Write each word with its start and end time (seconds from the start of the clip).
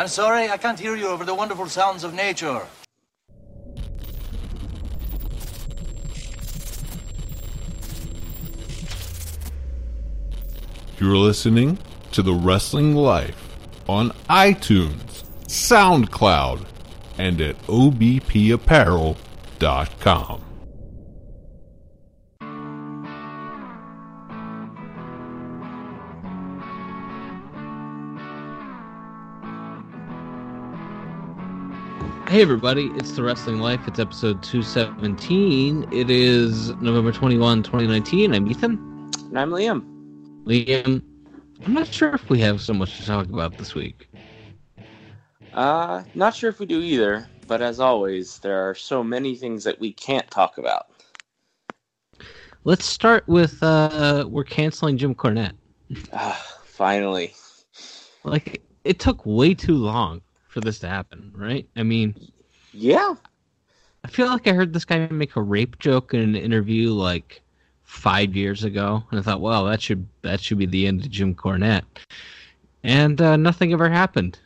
I'm 0.00 0.08
sorry, 0.08 0.48
I 0.48 0.56
can't 0.56 0.80
hear 0.80 0.96
you 0.96 1.08
over 1.08 1.26
the 1.26 1.34
wonderful 1.34 1.66
sounds 1.66 2.04
of 2.04 2.14
nature. 2.14 2.62
You're 10.98 11.18
listening 11.18 11.78
to 12.12 12.22
The 12.22 12.32
Wrestling 12.32 12.94
Life 12.94 13.58
on 13.90 14.12
iTunes, 14.30 15.24
SoundCloud, 15.48 16.64
and 17.18 17.42
at 17.42 17.58
obpapparel.com. 17.64 20.49
Hey 32.30 32.42
everybody, 32.42 32.92
it's 32.94 33.10
The 33.10 33.24
Wrestling 33.24 33.58
Life. 33.58 33.88
It's 33.88 33.98
episode 33.98 34.40
217. 34.44 35.92
It 35.92 36.10
is 36.10 36.68
November 36.76 37.10
21, 37.10 37.64
2019. 37.64 38.32
I'm 38.32 38.46
Ethan. 38.46 39.10
And 39.30 39.36
I'm 39.36 39.50
Liam. 39.50 39.82
Liam, 40.44 41.02
I'm 41.66 41.74
not 41.74 41.88
sure 41.88 42.14
if 42.14 42.30
we 42.30 42.38
have 42.38 42.60
so 42.60 42.72
much 42.72 42.98
to 42.98 43.04
talk 43.04 43.28
about 43.30 43.58
this 43.58 43.74
week. 43.74 44.08
Uh, 45.54 46.04
not 46.14 46.32
sure 46.32 46.48
if 46.48 46.60
we 46.60 46.66
do 46.66 46.80
either, 46.80 47.28
but 47.48 47.62
as 47.62 47.80
always, 47.80 48.38
there 48.38 48.70
are 48.70 48.76
so 48.76 49.02
many 49.02 49.34
things 49.34 49.64
that 49.64 49.80
we 49.80 49.92
can't 49.92 50.30
talk 50.30 50.56
about. 50.56 50.86
Let's 52.62 52.84
start 52.84 53.26
with 53.26 53.60
uh 53.60 54.24
we're 54.28 54.44
canceling 54.44 54.98
Jim 54.98 55.16
Cornette. 55.16 55.54
Ah, 56.12 56.40
finally. 56.64 57.34
Like 58.22 58.62
it 58.84 59.00
took 59.00 59.26
way 59.26 59.52
too 59.52 59.74
long 59.74 60.20
for 60.50 60.60
this 60.60 60.80
to 60.80 60.88
happen, 60.88 61.32
right? 61.34 61.66
I 61.76 61.82
mean, 61.82 62.14
Yeah. 62.72 63.14
I 64.04 64.08
feel 64.08 64.28
like 64.28 64.48
I 64.48 64.52
heard 64.52 64.72
this 64.72 64.84
guy 64.84 65.06
make 65.08 65.36
a 65.36 65.42
rape 65.42 65.78
joke 65.78 66.14
in 66.14 66.20
an 66.20 66.36
interview 66.36 66.90
like 66.90 67.42
five 67.82 68.34
years 68.34 68.64
ago, 68.64 69.04
and 69.10 69.20
I 69.20 69.22
thought, 69.22 69.40
well, 69.40 69.64
that 69.66 69.80
should 69.82 70.06
that 70.22 70.40
should 70.40 70.58
be 70.58 70.66
the 70.66 70.86
end 70.86 71.04
of 71.04 71.10
Jim 71.10 71.34
Cornette, 71.34 71.84
and 72.82 73.20
uh, 73.20 73.36
nothing 73.36 73.72
ever 73.72 73.88
happened. 73.88 74.38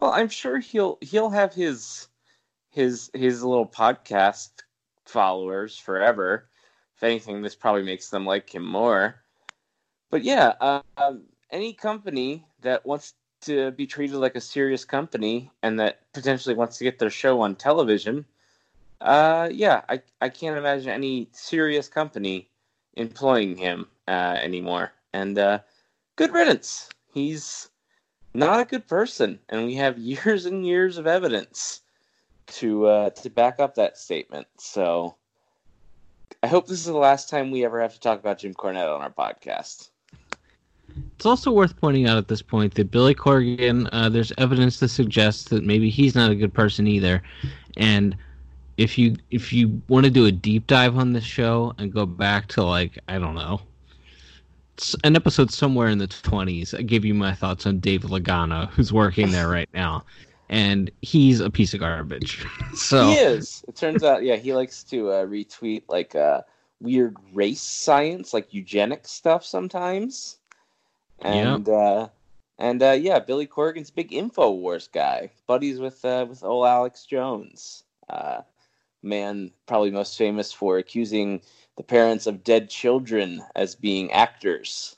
Well, 0.00 0.12
I'm 0.12 0.28
sure 0.28 0.58
he'll 0.58 0.98
he'll 1.00 1.30
have 1.30 1.54
his 1.54 2.08
his 2.70 3.10
his 3.12 3.42
little 3.42 3.66
podcast 3.66 4.50
followers 5.04 5.76
forever. 5.76 6.48
If 6.96 7.02
anything, 7.02 7.42
this 7.42 7.54
probably 7.54 7.82
makes 7.82 8.08
them 8.08 8.24
like 8.24 8.54
him 8.54 8.64
more. 8.64 9.16
But 10.10 10.22
yeah, 10.22 10.54
uh, 10.60 10.82
um, 10.96 11.24
any 11.50 11.72
company 11.72 12.46
that 12.60 12.86
wants 12.86 13.14
to 13.42 13.70
be 13.72 13.86
treated 13.86 14.16
like 14.16 14.34
a 14.34 14.40
serious 14.40 14.84
company 14.84 15.50
and 15.62 15.78
that 15.80 16.00
potentially 16.12 16.54
wants 16.54 16.78
to 16.78 16.84
get 16.84 16.98
their 16.98 17.10
show 17.10 17.40
on 17.40 17.54
television, 17.54 18.24
uh, 19.00 19.48
yeah, 19.52 19.82
I 19.88 20.02
I 20.20 20.28
can't 20.28 20.56
imagine 20.56 20.90
any 20.90 21.28
serious 21.32 21.88
company 21.88 22.48
employing 22.94 23.56
him 23.56 23.88
uh, 24.08 24.38
anymore. 24.40 24.92
And 25.12 25.38
uh, 25.38 25.60
good 26.16 26.32
riddance. 26.32 26.88
He's 27.12 27.68
not 28.34 28.60
a 28.60 28.64
good 28.64 28.86
person, 28.86 29.38
and 29.48 29.66
we 29.66 29.74
have 29.74 29.98
years 30.12 30.46
and 30.46 30.66
years 30.66 30.98
of 30.98 31.06
evidence 31.06 31.82
to 32.46 32.86
uh, 32.86 33.10
to 33.10 33.30
back 33.30 33.60
up 33.60 33.74
that 33.74 33.98
statement. 33.98 34.46
So 34.58 35.16
I 36.42 36.46
hope 36.46 36.66
this 36.66 36.78
is 36.78 36.86
the 36.86 36.96
last 36.96 37.28
time 37.28 37.50
we 37.50 37.64
ever 37.64 37.80
have 37.80 37.94
to 37.94 38.00
talk 38.00 38.18
about 38.18 38.38
Jim 38.38 38.54
Cornette 38.54 38.94
on 38.94 39.02
our 39.02 39.10
podcast. 39.10 39.90
It's 41.16 41.26
also 41.26 41.50
worth 41.50 41.76
pointing 41.80 42.06
out 42.06 42.18
at 42.18 42.28
this 42.28 42.42
point 42.42 42.74
that 42.74 42.90
Billy 42.90 43.14
Corgan, 43.14 43.88
uh, 43.90 44.08
there's 44.10 44.32
evidence 44.36 44.78
to 44.80 44.88
suggest 44.88 45.48
that 45.50 45.64
maybe 45.64 45.88
he's 45.88 46.14
not 46.14 46.30
a 46.30 46.34
good 46.34 46.52
person 46.52 46.86
either. 46.86 47.22
And 47.78 48.14
if 48.76 48.98
you 48.98 49.16
if 49.30 49.52
you 49.52 49.80
want 49.88 50.04
to 50.04 50.10
do 50.10 50.26
a 50.26 50.32
deep 50.32 50.66
dive 50.66 50.98
on 50.98 51.14
this 51.14 51.24
show 51.24 51.74
and 51.78 51.92
go 51.92 52.04
back 52.04 52.48
to 52.48 52.62
like 52.62 52.98
I 53.08 53.18
don't 53.18 53.34
know, 53.34 53.62
an 55.04 55.16
episode 55.16 55.50
somewhere 55.50 55.88
in 55.88 55.98
the 55.98 56.08
20s, 56.08 56.78
I 56.78 56.82
give 56.82 57.04
you 57.04 57.14
my 57.14 57.34
thoughts 57.34 57.66
on 57.66 57.78
Dave 57.80 58.02
Lagana, 58.02 58.68
who's 58.70 58.92
working 58.92 59.30
there 59.30 59.48
right 59.48 59.68
now, 59.72 60.04
and 60.48 60.90
he's 61.02 61.40
a 61.40 61.50
piece 61.50 61.72
of 61.74 61.80
garbage. 61.80 62.44
so 62.74 63.08
He 63.08 63.14
is. 63.14 63.64
It 63.68 63.76
turns 63.76 64.02
out, 64.02 64.22
yeah, 64.22 64.36
he 64.36 64.52
likes 64.52 64.84
to 64.84 65.10
uh, 65.10 65.26
retweet 65.26 65.84
like 65.88 66.14
uh, 66.14 66.42
weird 66.80 67.16
race 67.32 67.62
science, 67.62 68.34
like 68.34 68.52
eugenic 68.52 69.08
stuff 69.08 69.44
sometimes. 69.44 70.38
And 71.20 71.68
uh, 71.68 72.08
and 72.58 72.82
uh, 72.82 72.92
yeah, 72.92 73.18
Billy 73.18 73.46
Corgan's 73.46 73.90
big 73.90 74.10
Infowars 74.10 74.90
guy, 74.90 75.30
buddies 75.46 75.78
with 75.78 76.04
uh, 76.04 76.26
with 76.28 76.42
old 76.42 76.66
Alex 76.66 77.04
Jones. 77.06 77.84
Uh, 78.08 78.42
man, 79.02 79.50
probably 79.66 79.90
most 79.90 80.16
famous 80.16 80.52
for 80.52 80.78
accusing 80.78 81.40
the 81.76 81.82
parents 81.82 82.26
of 82.26 82.44
dead 82.44 82.70
children 82.70 83.42
as 83.54 83.74
being 83.74 84.10
actors. 84.12 84.94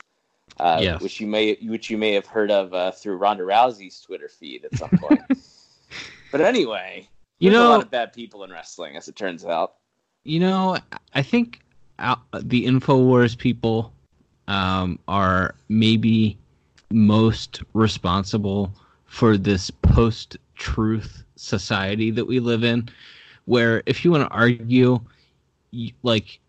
Uh, 0.61 0.81
Yes. 0.83 1.01
which 1.01 1.21
you 1.21 1.27
may 1.29 1.57
which 1.63 1.89
you 1.89 1.97
may 1.97 2.15
have 2.15 2.27
heard 2.27 2.51
of 2.51 2.75
uh, 2.75 2.91
through 2.91 3.17
Ronda 3.17 3.45
Rousey's 3.45 4.01
Twitter 4.01 4.29
feed 4.29 4.65
at 4.65 4.77
some 4.77 4.91
point. 4.91 5.21
but 6.33 6.41
anyway, 6.41 7.09
you 7.39 7.51
know, 7.51 7.69
a 7.69 7.71
lot 7.71 7.83
of 7.83 7.91
bad 7.93 8.13
people 8.13 8.43
in 8.43 8.51
wrestling, 8.51 8.97
as 8.97 9.07
it 9.07 9.15
turns 9.15 9.45
out. 9.45 9.75
You 10.25 10.41
know, 10.41 10.77
I 11.15 11.23
think 11.23 11.61
out, 12.01 12.19
the 12.43 12.67
Infowars 12.67 13.39
people 13.39 13.93
um, 14.49 14.99
are 15.07 15.55
maybe 15.69 16.37
most 16.91 17.63
responsible 17.75 18.73
for 19.07 19.37
this 19.37 19.71
post-truth 19.71 21.23
society 21.37 22.11
that 22.11 22.27
we 22.27 22.41
live 22.41 22.65
in, 22.65 22.89
where 23.45 23.83
if 23.87 24.05
you 24.05 24.11
want 24.11 24.29
to 24.29 24.37
argue, 24.37 24.99
you, 25.71 25.93
like 26.03 26.41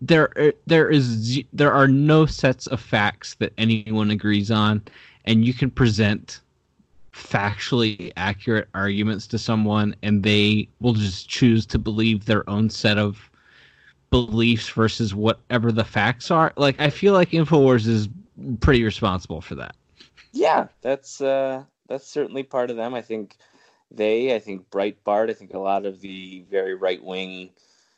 there 0.00 0.52
there 0.66 0.90
is 0.90 1.42
there 1.52 1.72
are 1.72 1.88
no 1.88 2.26
sets 2.26 2.66
of 2.66 2.80
facts 2.80 3.34
that 3.34 3.52
anyone 3.56 4.10
agrees 4.10 4.50
on, 4.50 4.82
and 5.26 5.44
you 5.44 5.54
can 5.54 5.70
present 5.70 6.40
factually 7.12 8.12
accurate 8.16 8.68
arguments 8.74 9.26
to 9.26 9.38
someone 9.38 9.96
and 10.02 10.22
they 10.22 10.68
will 10.80 10.92
just 10.92 11.26
choose 11.30 11.64
to 11.64 11.78
believe 11.78 12.26
their 12.26 12.48
own 12.48 12.68
set 12.68 12.98
of 12.98 13.30
beliefs 14.24 14.68
versus 14.70 15.14
whatever 15.14 15.70
the 15.72 15.84
facts 15.84 16.30
are. 16.30 16.52
Like 16.56 16.80
I 16.80 16.90
feel 16.90 17.12
like 17.12 17.30
Infowars 17.30 17.86
is 17.86 18.08
pretty 18.60 18.84
responsible 18.84 19.40
for 19.40 19.54
that. 19.56 19.74
Yeah, 20.32 20.68
that's 20.82 21.20
uh, 21.20 21.64
that's 21.88 22.06
certainly 22.06 22.42
part 22.42 22.70
of 22.70 22.76
them. 22.76 22.94
I 22.94 23.02
think 23.02 23.36
they, 23.90 24.34
I 24.34 24.38
think 24.38 24.70
Breitbart, 24.70 25.30
I 25.30 25.34
think 25.34 25.54
a 25.54 25.58
lot 25.58 25.86
of 25.86 26.00
the 26.00 26.44
very 26.50 26.74
right 26.74 27.02
wing 27.02 27.50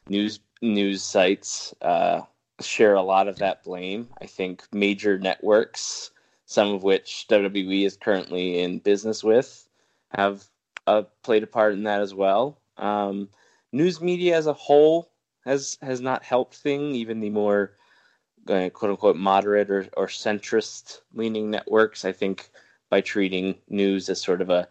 news 0.08 0.40
news 0.60 1.02
sites 1.02 1.74
uh, 1.82 2.22
share 2.60 2.94
a 2.94 3.02
lot 3.02 3.28
of 3.28 3.38
that 3.38 3.62
blame. 3.64 4.08
I 4.20 4.26
think 4.26 4.64
major 4.72 5.18
networks, 5.18 6.10
some 6.46 6.72
of 6.74 6.82
which 6.82 7.26
WWE 7.28 7.86
is 7.86 7.96
currently 7.96 8.60
in 8.60 8.78
business 8.78 9.22
with, 9.22 9.68
have 10.10 10.44
uh, 10.86 11.02
played 11.22 11.42
a 11.42 11.46
part 11.46 11.74
in 11.74 11.84
that 11.84 12.00
as 12.00 12.14
well. 12.14 12.58
Um, 12.76 13.28
news 13.72 14.00
media 14.00 14.36
as 14.36 14.46
a 14.46 14.52
whole 14.52 15.10
has 15.48 15.78
has 15.82 16.00
not 16.00 16.22
helped 16.22 16.54
thing. 16.54 16.94
Even 16.94 17.20
the 17.20 17.30
more 17.30 17.72
uh, 18.48 18.68
quote 18.70 18.90
unquote 18.90 19.16
moderate 19.16 19.70
or, 19.70 19.88
or 19.96 20.06
centrist 20.06 21.00
leaning 21.14 21.50
networks, 21.50 22.04
I 22.04 22.12
think 22.12 22.50
by 22.90 23.00
treating 23.00 23.56
news 23.68 24.08
as 24.08 24.20
sort 24.20 24.40
of 24.40 24.50
a 24.50 24.68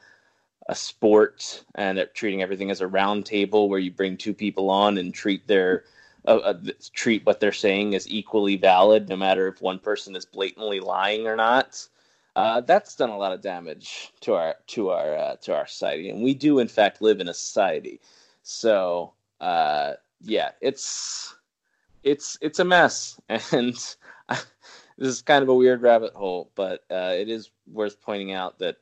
a 0.70 0.76
sport 0.76 1.64
and 1.76 2.06
treating 2.14 2.42
everything 2.42 2.72
as 2.72 2.82
a 2.82 2.88
round 2.88 3.26
table 3.26 3.70
where 3.70 3.80
you 3.80 3.92
bring 3.92 4.18
two 4.18 4.34
people 4.34 4.70
on 4.70 4.98
and 4.98 5.14
treat 5.14 5.48
their 5.48 5.86
uh, 6.28 6.38
uh, 6.38 6.60
treat 6.94 7.26
what 7.26 7.40
they're 7.40 7.54
saying 7.54 7.96
as 7.96 8.10
equally 8.10 8.58
valid, 8.58 9.08
no 9.08 9.16
matter 9.16 9.48
if 9.48 9.62
one 9.62 9.80
person 9.80 10.16
is 10.16 10.26
blatantly 10.26 10.82
lying 10.82 11.26
or 11.26 11.38
not. 11.38 11.88
Uh, 12.36 12.62
that's 12.62 12.96
done 12.96 13.10
a 13.10 13.18
lot 13.18 13.32
of 13.32 13.42
damage 13.42 14.12
to 14.20 14.34
our 14.34 14.56
to 14.68 14.90
our 14.90 15.16
uh, 15.16 15.36
to 15.38 15.56
our 15.56 15.66
society, 15.66 16.10
and 16.10 16.22
we 16.22 16.34
do 16.34 16.60
in 16.60 16.68
fact 16.68 17.02
live 17.02 17.22
in 17.22 17.30
a 17.30 17.34
society. 17.34 18.00
So 18.44 19.14
uh, 19.40 19.94
yeah, 20.22 20.52
it's 20.62 21.36
it's 22.04 22.38
it's 22.42 22.60
a 22.60 22.66
mess, 22.66 23.20
and 23.30 23.74
this 24.30 24.46
is 24.98 25.22
kind 25.22 25.44
of 25.44 25.50
a 25.50 25.56
weird 25.56 25.82
rabbit 25.82 26.14
hole, 26.14 26.52
but 26.56 26.84
uh, 26.90 27.14
it 27.16 27.30
is 27.30 27.52
worth 27.72 28.02
pointing 28.02 28.32
out 28.32 28.60
that 28.60 28.78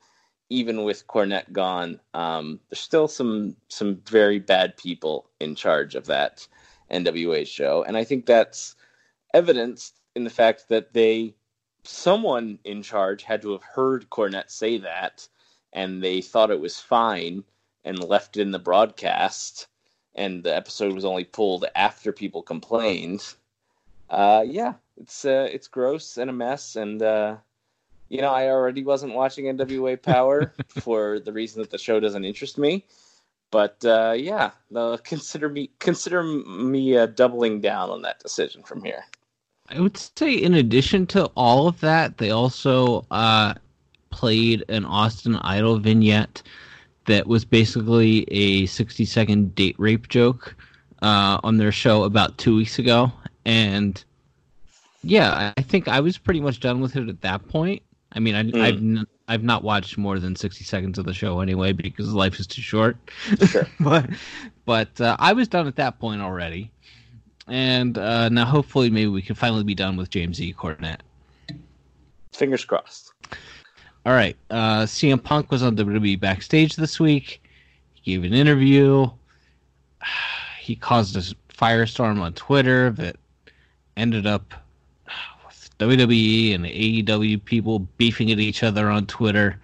even 0.49 0.83
with 0.83 1.07
Cornette 1.07 1.51
gone, 1.51 1.99
um, 2.13 2.59
there's 2.69 2.79
still 2.79 3.07
some 3.07 3.55
some 3.67 4.01
very 4.05 4.39
bad 4.39 4.77
people 4.77 5.29
in 5.39 5.55
charge 5.55 5.95
of 5.95 6.05
that 6.05 6.47
NWA 6.91 7.47
show, 7.47 7.83
and 7.83 7.97
I 7.97 8.03
think 8.03 8.25
that's 8.25 8.75
evidenced 9.33 9.99
in 10.15 10.23
the 10.23 10.29
fact 10.29 10.69
that 10.69 10.93
they 10.93 11.35
someone 11.83 12.59
in 12.63 12.81
charge 12.81 13.23
had 13.23 13.41
to 13.41 13.51
have 13.51 13.63
heard 13.63 14.09
Cornette 14.09 14.49
say 14.49 14.77
that, 14.77 15.27
and 15.73 16.01
they 16.01 16.21
thought 16.21 16.51
it 16.51 16.59
was 16.59 16.79
fine 16.79 17.43
and 17.83 17.99
left 18.03 18.37
it 18.37 18.41
in 18.41 18.51
the 18.51 18.59
broadcast, 18.59 19.67
and 20.15 20.44
the 20.44 20.56
episode 20.56 20.94
was 20.94 21.06
only 21.06 21.25
pulled 21.25 21.65
after 21.75 22.12
people 22.12 22.41
complained. 22.41 23.35
Uh, 24.09 24.44
yeah, 24.45 24.73
it's 24.97 25.25
uh, 25.25 25.47
it's 25.51 25.67
gross 25.67 26.17
and 26.17 26.29
a 26.29 26.33
mess, 26.33 26.75
and 26.75 27.01
uh, 27.01 27.35
you 28.09 28.21
know, 28.21 28.31
I 28.31 28.47
already 28.50 28.83
wasn't 28.83 29.13
watching 29.13 29.45
NWA 29.45 30.01
Power 30.01 30.53
for 30.67 31.19
the 31.19 31.33
reason 31.33 31.62
that 31.62 31.71
the 31.71 31.77
show 31.77 32.00
doesn't 32.00 32.23
interest 32.23 32.57
me. 32.57 32.85
But 33.51 33.83
uh, 33.85 34.15
yeah, 34.17 34.51
consider 35.03 35.50
me 35.50 35.69
consider 35.79 36.23
me 36.23 36.97
uh, 36.97 37.06
doubling 37.07 37.61
down 37.61 37.89
on 37.89 38.01
that 38.01 38.19
decision 38.19 38.63
from 38.63 38.83
here. 38.83 39.06
I 39.69 39.79
would 39.79 39.97
say, 39.97 40.33
in 40.33 40.53
addition 40.53 41.07
to 41.07 41.25
all 41.35 41.68
of 41.68 41.79
that, 41.79 42.18
they 42.18 42.29
also 42.29 43.06
uh, 43.09 43.56
played 44.11 44.63
an 44.69 44.85
Austin 44.85 45.38
Idol 45.38 45.79
vignette 45.79 46.44
that 47.06 47.28
was 47.28 47.46
basically 47.46 48.24
a 48.31 48.66
60 48.66 49.06
second 49.06 49.56
date 49.56 49.75
rape 49.78 50.10
joke 50.10 50.56
uh, 51.02 51.40
on 51.44 51.57
their 51.57 51.72
show 51.72 52.04
about 52.04 52.38
two 52.38 52.56
weeks 52.56 52.80
ago. 52.80 53.12
And 53.46 54.04
yeah, 55.04 55.54
I 55.57 55.62
think 55.62 55.88
I 55.88 56.00
was 56.00 56.18
pretty 56.18 56.40
much 56.42 56.60
done 56.60 56.81
with 56.81 56.96
it 56.96 57.07
at 57.10 57.22
that 57.22 57.48
point. 57.48 57.81
I 58.13 58.19
mean, 58.19 58.36
I, 58.36 58.44
Mm. 58.44 58.62
I've 58.62 58.78
n- 58.78 59.07
I've 59.28 59.44
not 59.44 59.63
watched 59.63 59.98
more 59.98 60.19
than 60.19 60.36
60 60.36 60.63
seconds 60.63 60.98
of 61.00 61.06
the 61.06 61.13
show 61.13 61.40
anyway 61.40 61.74
because 61.74 62.13
life 62.13 62.40
is 62.40 62.46
too 62.48 62.62
short. 62.62 62.98
Sure. 63.48 63.68
but 63.80 64.07
but 64.66 65.02
uh, 65.02 65.16
I 65.19 65.34
was 65.34 65.48
done 65.48 65.68
at 65.68 65.75
that 65.78 66.00
point 66.00 66.22
already. 66.22 66.72
And 67.48 67.98
uh, 67.98 68.30
now 68.30 68.46
hopefully 68.46 68.90
maybe 68.90 69.07
we 69.07 69.22
can 69.22 69.36
finally 69.36 69.63
be 69.63 69.75
done 69.75 69.98
with 69.98 70.10
James 70.10 70.42
E. 70.42 70.54
Cornette. 70.54 71.02
Fingers 72.34 72.66
crossed. 72.66 73.13
All 74.06 74.13
right. 74.13 74.38
Uh, 74.50 74.84
CM 74.84 75.22
Punk 75.22 75.52
was 75.52 75.63
on 75.63 75.75
WWE 75.75 76.19
backstage 76.19 76.75
this 76.75 77.00
week. 77.00 77.42
He 77.96 78.13
gave 78.13 78.24
an 78.24 78.34
interview. 78.34 79.10
He 80.60 80.75
caused 80.75 81.16
a 81.16 81.22
firestorm 81.54 82.19
on 82.22 82.34
Twitter 82.34 82.90
that 82.90 83.18
ended 83.98 84.25
up 84.25 84.52
with 85.46 85.69
WWE 85.78 86.56
and 86.56 86.66
AEW 86.66 87.46
people 87.46 87.80
beefing 87.98 88.31
at 88.31 88.40
each 88.40 88.63
other 88.63 88.90
on 88.90 89.06
Twitter. 89.06 89.60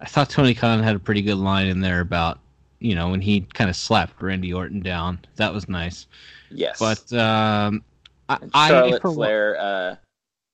I 0.00 0.06
thought 0.06 0.28
Tony 0.28 0.54
Khan 0.54 0.82
had 0.82 0.96
a 0.96 0.98
pretty 0.98 1.22
good 1.22 1.36
line 1.36 1.68
in 1.68 1.80
there 1.80 2.00
about, 2.00 2.40
you 2.80 2.96
know, 2.96 3.10
when 3.10 3.20
he 3.20 3.42
kind 3.54 3.70
of 3.70 3.76
slapped 3.76 4.20
Randy 4.20 4.52
Orton 4.52 4.80
down. 4.80 5.20
That 5.36 5.54
was 5.54 5.68
nice. 5.68 6.08
Yes. 6.50 6.80
But 6.80 7.12
um, 7.12 7.84
I, 8.28 8.38
I 8.54 8.68
Charlotte 8.70 9.02
for 9.02 9.12
Flair 9.12 9.56
uh, 9.60 9.96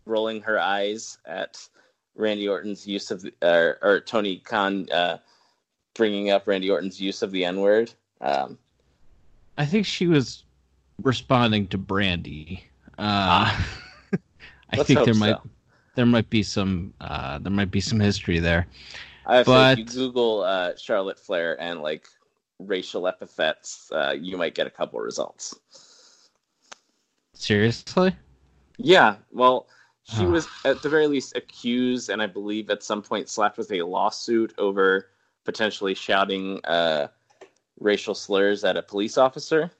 rolling 0.04 0.42
her 0.42 0.60
eyes 0.60 1.16
at 1.24 1.58
Randy 2.18 2.48
Orton's 2.48 2.86
use 2.86 3.10
of, 3.10 3.24
uh, 3.40 3.72
or 3.80 4.00
Tony 4.00 4.38
Khan 4.38 4.88
uh, 4.92 5.18
bringing 5.94 6.30
up 6.30 6.46
Randy 6.46 6.68
Orton's 6.68 7.00
use 7.00 7.22
of 7.22 7.30
the 7.30 7.44
N 7.44 7.60
word. 7.60 7.92
Um, 8.20 8.58
I 9.56 9.64
think 9.64 9.86
she 9.86 10.06
was 10.06 10.44
responding 11.02 11.68
to 11.68 11.78
Brandy. 11.78 12.64
Uh, 12.98 13.56
I 14.70 14.82
think 14.82 15.04
there 15.04 15.14
might 15.14 15.36
so. 15.36 15.48
there 15.94 16.06
might 16.06 16.28
be 16.28 16.42
some 16.42 16.92
uh, 17.00 17.38
there 17.38 17.52
might 17.52 17.70
be 17.70 17.80
some 17.80 18.00
history 18.00 18.40
there. 18.40 18.66
I 19.24 19.44
feel 19.44 19.54
like 19.54 19.76
But- 19.76 19.78
you 19.78 19.84
Google 19.84 20.42
uh, 20.42 20.72
Charlotte 20.76 21.18
Flair 21.18 21.60
and 21.60 21.80
like 21.80 22.06
racial 22.58 23.06
epithets, 23.06 23.90
uh, 23.92 24.14
you 24.20 24.36
might 24.36 24.54
get 24.54 24.66
a 24.66 24.70
couple 24.70 24.98
results. 24.98 25.54
Seriously? 27.32 28.16
Yeah, 28.78 29.16
well, 29.30 29.68
she 30.16 30.24
was 30.24 30.48
at 30.64 30.82
the 30.82 30.88
very 30.88 31.06
least 31.06 31.36
accused, 31.36 32.08
and 32.08 32.22
I 32.22 32.26
believe 32.26 32.70
at 32.70 32.82
some 32.82 33.02
point 33.02 33.28
slapped 33.28 33.58
with 33.58 33.70
a 33.72 33.82
lawsuit 33.82 34.54
over 34.58 35.08
potentially 35.44 35.94
shouting 35.94 36.64
uh, 36.64 37.08
racial 37.80 38.14
slurs 38.14 38.64
at 38.64 38.76
a 38.76 38.82
police 38.82 39.18
officer. 39.18 39.70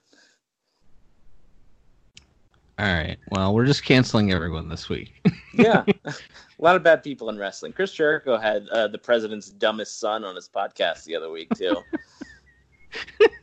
All 2.78 2.86
right. 2.86 3.16
Well, 3.30 3.54
we're 3.54 3.66
just 3.66 3.84
canceling 3.84 4.32
everyone 4.32 4.68
this 4.68 4.88
week. 4.88 5.20
Yeah, 5.54 5.82
a 6.04 6.14
lot 6.60 6.76
of 6.76 6.84
bad 6.84 7.02
people 7.02 7.30
in 7.30 7.36
wrestling. 7.36 7.72
Chris 7.72 7.92
Jericho 7.92 8.36
had 8.36 8.68
uh, 8.68 8.86
the 8.86 8.98
president's 8.98 9.48
dumbest 9.48 9.98
son 9.98 10.22
on 10.22 10.36
his 10.36 10.48
podcast 10.48 11.02
the 11.02 11.16
other 11.16 11.30
week 11.30 11.48
too. 11.56 11.82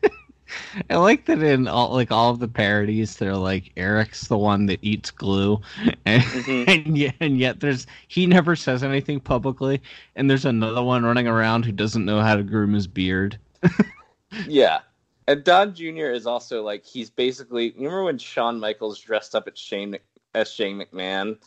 I 0.90 0.96
like 0.98 1.25
that 1.25 1.42
in 1.42 1.68
all 1.68 1.94
like 1.94 2.12
all 2.12 2.31
of 2.31 2.40
the 2.40 2.48
parodies, 2.48 3.18
they're 3.18 3.36
like 3.36 3.72
Eric's 3.78 4.28
the 4.28 4.38
one 4.38 4.66
that 4.68 4.80
eats 4.81 5.12
glue, 5.12 5.62
and, 6.06 6.24
Mhm. 6.24 6.68
and 6.68 6.98
yet 6.98 7.16
and 7.19 7.38
yet 7.40 7.60
there's 7.60 7.88
he 8.07 8.25
never 8.25 8.56
says 8.56 8.84
anything 8.84 9.19
publicly, 9.19 9.81
and 10.16 10.30
there's 10.30 10.46
another 10.46 10.84
one 10.84 11.04
running 11.04 11.28
around 11.28 11.66
who 11.66 11.72
doesn't 11.72 12.06
know 12.06 12.22
how 12.22 12.36
to 12.36 12.44
groom 12.44 12.74
his 12.74 12.88
beard. 12.88 13.40
yeah, 14.48 14.80
and 15.28 15.44
Don 15.44 15.74
Jr. 15.74 16.12
is 16.12 16.28
also 16.28 16.63
like 16.63 16.86
he's 16.86 17.10
basically. 17.10 17.68
You 17.68 17.74
remember 17.78 18.04
when 18.06 18.18
Shawn 18.18 18.60
Michaels 18.60 19.00
dressed 19.00 19.36
up 19.36 19.48
as 19.48 19.57
Shane 19.57 19.98
as 20.34 20.52
Shane 20.52 20.80
McMahon, 20.80 21.38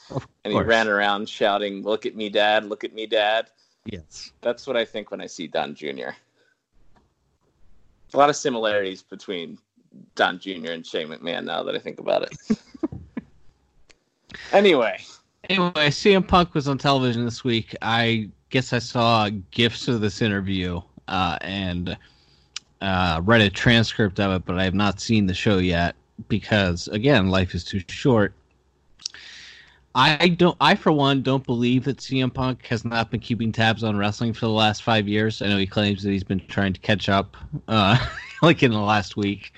and 0.45 0.53
he 0.53 0.61
ran 0.61 0.89
around 0.89 1.29
shouting, 1.29 1.83
"Look 1.83 2.07
at 2.07 2.17
me, 2.17 2.29
Dad! 2.29 2.65
Look 2.65 2.85
at 2.85 2.95
me, 2.95 3.07
Dad!" 3.07 3.51
Yes. 3.85 4.33
That's 4.43 4.67
what 4.67 4.77
I 4.77 4.85
think 4.85 5.11
when 5.11 5.21
I 5.21 5.27
see 5.27 5.47
Don 5.47 5.75
Jr. 5.75 6.11
A 8.15 8.17
lot 8.17 8.31
of 8.31 8.37
similarities 8.37 9.03
between 9.03 9.59
Don 10.15 10.39
Jr. 10.39 10.73
and 10.73 10.87
Shane 10.87 11.09
McMahon 11.09 11.45
now 11.45 11.63
that 11.63 11.75
I 11.75 11.79
think 11.79 12.01
about 12.01 12.23
it. 12.23 12.59
anyway, 14.53 14.99
Anyway, 15.49 15.89
CM 15.89 16.27
Punk 16.27 16.53
was 16.55 16.69
on 16.69 16.77
television 16.77 17.25
this 17.25 17.43
week. 17.43 17.75
I 17.81 18.29
guess 18.51 18.73
I 18.73 18.81
saw 18.81 19.31
gifs 19.51 19.89
of 19.89 20.01
this 20.01 20.21
interview 20.21 20.81
uh, 21.07 21.39
and 21.41 21.97
uh, 22.83 23.23
read 23.25 23.41
a 23.41 23.49
transcript 23.49 24.21
of 24.21 24.33
it, 24.33 24.45
but 24.45 24.59
I 24.59 24.65
have 24.65 24.75
not 24.75 25.01
seen 25.01 25.27
the 25.27 25.35
show 25.35 25.57
yet 25.57 25.95
because, 26.29 26.89
again, 26.89 27.31
life 27.31 27.55
is 27.55 27.65
too 27.65 27.81
short. 27.89 28.35
I 29.95 30.29
don't. 30.29 30.57
I 30.61 30.75
for 30.75 30.93
one 30.93 31.23
don't 31.23 31.45
believe 31.45 31.85
that 31.85 31.97
CM 31.97 32.33
Punk 32.33 32.67
has 32.67 32.85
not 32.85 33.11
been 33.11 33.21
keeping 33.21 33.51
tabs 33.51 33.83
on 33.83 33.97
wrestling 33.97 34.33
for 34.33 34.47
the 34.47 34.53
last 34.53 34.83
five 34.83 35.09
years. 35.09 35.43
I 35.43 35.49
know 35.49 35.57
he 35.57 35.67
claims 35.67 36.03
that 36.03 36.11
he's 36.11 36.23
been 36.23 36.41
trying 36.47 36.73
to 36.73 36.81
catch 36.81 37.09
up, 37.09 37.37
uh, 37.67 37.99
like 38.43 38.63
in 38.63 38.71
the 38.71 38.79
last 38.79 39.17
week, 39.17 39.53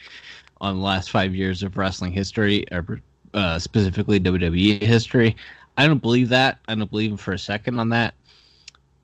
on 0.60 0.78
the 0.78 0.82
last 0.82 1.10
five 1.10 1.34
years 1.34 1.62
of 1.62 1.76
wrestling 1.76 2.12
history, 2.12 2.64
or 2.72 3.00
uh, 3.34 3.58
specifically 3.58 4.18
WWE 4.18 4.80
history. 4.82 5.36
I 5.76 5.86
don't 5.86 6.00
believe 6.00 6.28
that. 6.30 6.58
I 6.68 6.74
don't 6.74 6.90
believe 6.90 7.10
him 7.10 7.16
for 7.16 7.32
a 7.32 7.38
second 7.38 7.78
on 7.78 7.90
that. 7.90 8.14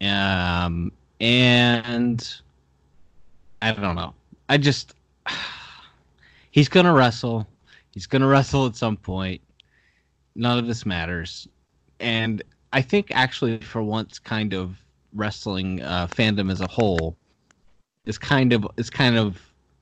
Um, 0.00 0.92
and 1.20 2.40
I 3.62 3.72
don't 3.72 3.96
know. 3.96 4.14
I 4.48 4.58
just 4.58 4.94
he's 6.50 6.68
gonna 6.68 6.92
wrestle. 6.92 7.46
He's 7.92 8.06
gonna 8.06 8.26
wrestle 8.28 8.66
at 8.66 8.76
some 8.76 8.96
point. 8.96 9.40
None 10.36 10.58
of 10.58 10.66
this 10.66 10.84
matters, 10.84 11.48
and 11.98 12.42
I 12.72 12.82
think 12.82 13.10
actually 13.14 13.58
for 13.58 13.82
once, 13.82 14.18
kind 14.18 14.52
of 14.52 14.76
wrestling 15.14 15.82
uh, 15.82 16.06
fandom 16.08 16.52
as 16.52 16.60
a 16.60 16.66
whole 16.66 17.16
is 18.04 18.18
kind 18.18 18.52
of 18.52 18.66
is 18.76 18.90
kind 18.90 19.16
of 19.16 19.40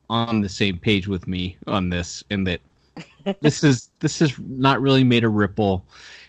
on 0.08 0.40
the 0.40 0.48
same 0.48 0.78
page 0.78 1.08
with 1.08 1.26
me 1.26 1.56
on 1.66 1.90
this, 1.90 2.22
in 2.30 2.44
that 2.44 2.60
this 3.40 3.64
is 3.64 3.90
this 3.98 4.22
is 4.22 4.38
not 4.38 4.80
really 4.80 5.04
made 5.04 5.24
a 5.24 5.28
ripple 5.28 5.84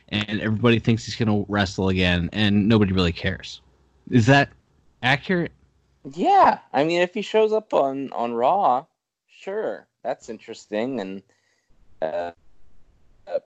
and 0.10 0.40
everybody 0.42 0.80
thinks 0.80 1.06
he's 1.06 1.16
going 1.16 1.28
to 1.28 1.52
wrestle 1.52 1.90
again, 1.90 2.30
and 2.32 2.68
nobody 2.68 2.94
really 2.94 3.12
cares. 3.12 3.62
Is 4.10 4.26
that 4.28 4.50
accurate? 5.02 5.52
yeah, 6.14 6.60
I 6.72 6.84
mean, 6.84 7.02
if 7.02 7.14
he 7.14 7.22
shows 7.22 7.52
up 7.52 7.74
on 7.74 8.12
on 8.14 8.34
Raw, 8.34 8.86
sure, 9.28 9.88
that's 10.04 10.30
interesting 10.30 11.00
and 11.00 11.24
uh, 12.02 12.06
uh, 12.06 12.32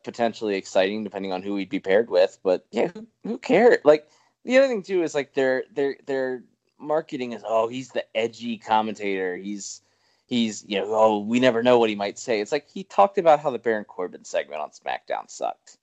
potentially 0.03 0.55
exciting, 0.55 1.03
depending 1.03 1.31
on 1.31 1.41
who 1.41 1.55
he'd 1.55 1.69
be 1.69 1.79
paired 1.79 2.09
with. 2.09 2.37
But 2.43 2.65
yeah, 2.71 2.87
who, 2.93 3.07
who 3.23 3.37
cares? 3.37 3.79
Like 3.83 4.07
the 4.45 4.57
other 4.57 4.67
thing 4.67 4.83
too 4.83 5.03
is 5.03 5.15
like 5.15 5.33
their 5.33 5.63
their 5.73 5.95
their 6.05 6.43
marketing 6.79 7.33
is 7.33 7.43
oh 7.47 7.67
he's 7.67 7.89
the 7.89 8.05
edgy 8.15 8.57
commentator 8.57 9.35
he's 9.35 9.81
he's 10.27 10.63
you 10.67 10.79
know 10.79 10.87
oh 10.89 11.19
we 11.19 11.39
never 11.39 11.61
know 11.61 11.77
what 11.77 11.89
he 11.89 11.95
might 11.95 12.17
say 12.17 12.39
it's 12.39 12.51
like 12.51 12.67
he 12.69 12.83
talked 12.83 13.17
about 13.17 13.39
how 13.39 13.49
the 13.49 13.59
Baron 13.59 13.83
Corbin 13.83 14.23
segment 14.23 14.61
on 14.61 14.69
SmackDown 14.69 15.29
sucked 15.29 15.77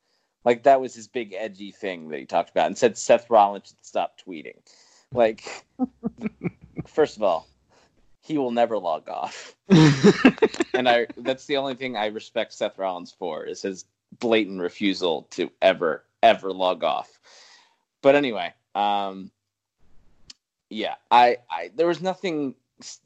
like 0.45 0.63
that 0.63 0.81
was 0.81 0.95
his 0.95 1.07
big 1.07 1.35
edgy 1.37 1.71
thing 1.71 2.09
that 2.09 2.19
he 2.19 2.25
talked 2.25 2.51
about 2.51 2.67
and 2.67 2.79
said 2.79 2.97
Seth 2.97 3.29
Rollins 3.29 3.69
should 3.69 3.85
stop 3.85 4.19
tweeting 4.27 4.57
like 5.13 5.67
first 6.87 7.17
of 7.17 7.23
all 7.23 7.47
he 8.27 8.39
will 8.39 8.51
never 8.51 8.77
log 8.77 9.09
off 9.09 9.55
and 9.69 10.89
I 10.89 11.07
that's 11.19 11.47
the 11.47 11.57
only 11.57 11.75
thing 11.75 11.97
I 11.97 12.07
respect 12.07 12.53
Seth 12.53 12.77
Rollins 12.77 13.15
for 13.17 13.45
is 13.45 13.63
his 13.63 13.85
blatant 14.19 14.61
refusal 14.61 15.27
to 15.31 15.51
ever 15.63 16.05
ever 16.23 16.53
log 16.53 16.83
off. 16.85 17.21
But 18.03 18.15
anyway, 18.15 18.53
um 18.75 19.31
yeah, 20.71 20.95
I 21.11 21.39
I 21.51 21.71
there 21.75 21.87
was 21.87 22.01
nothing 22.01 22.55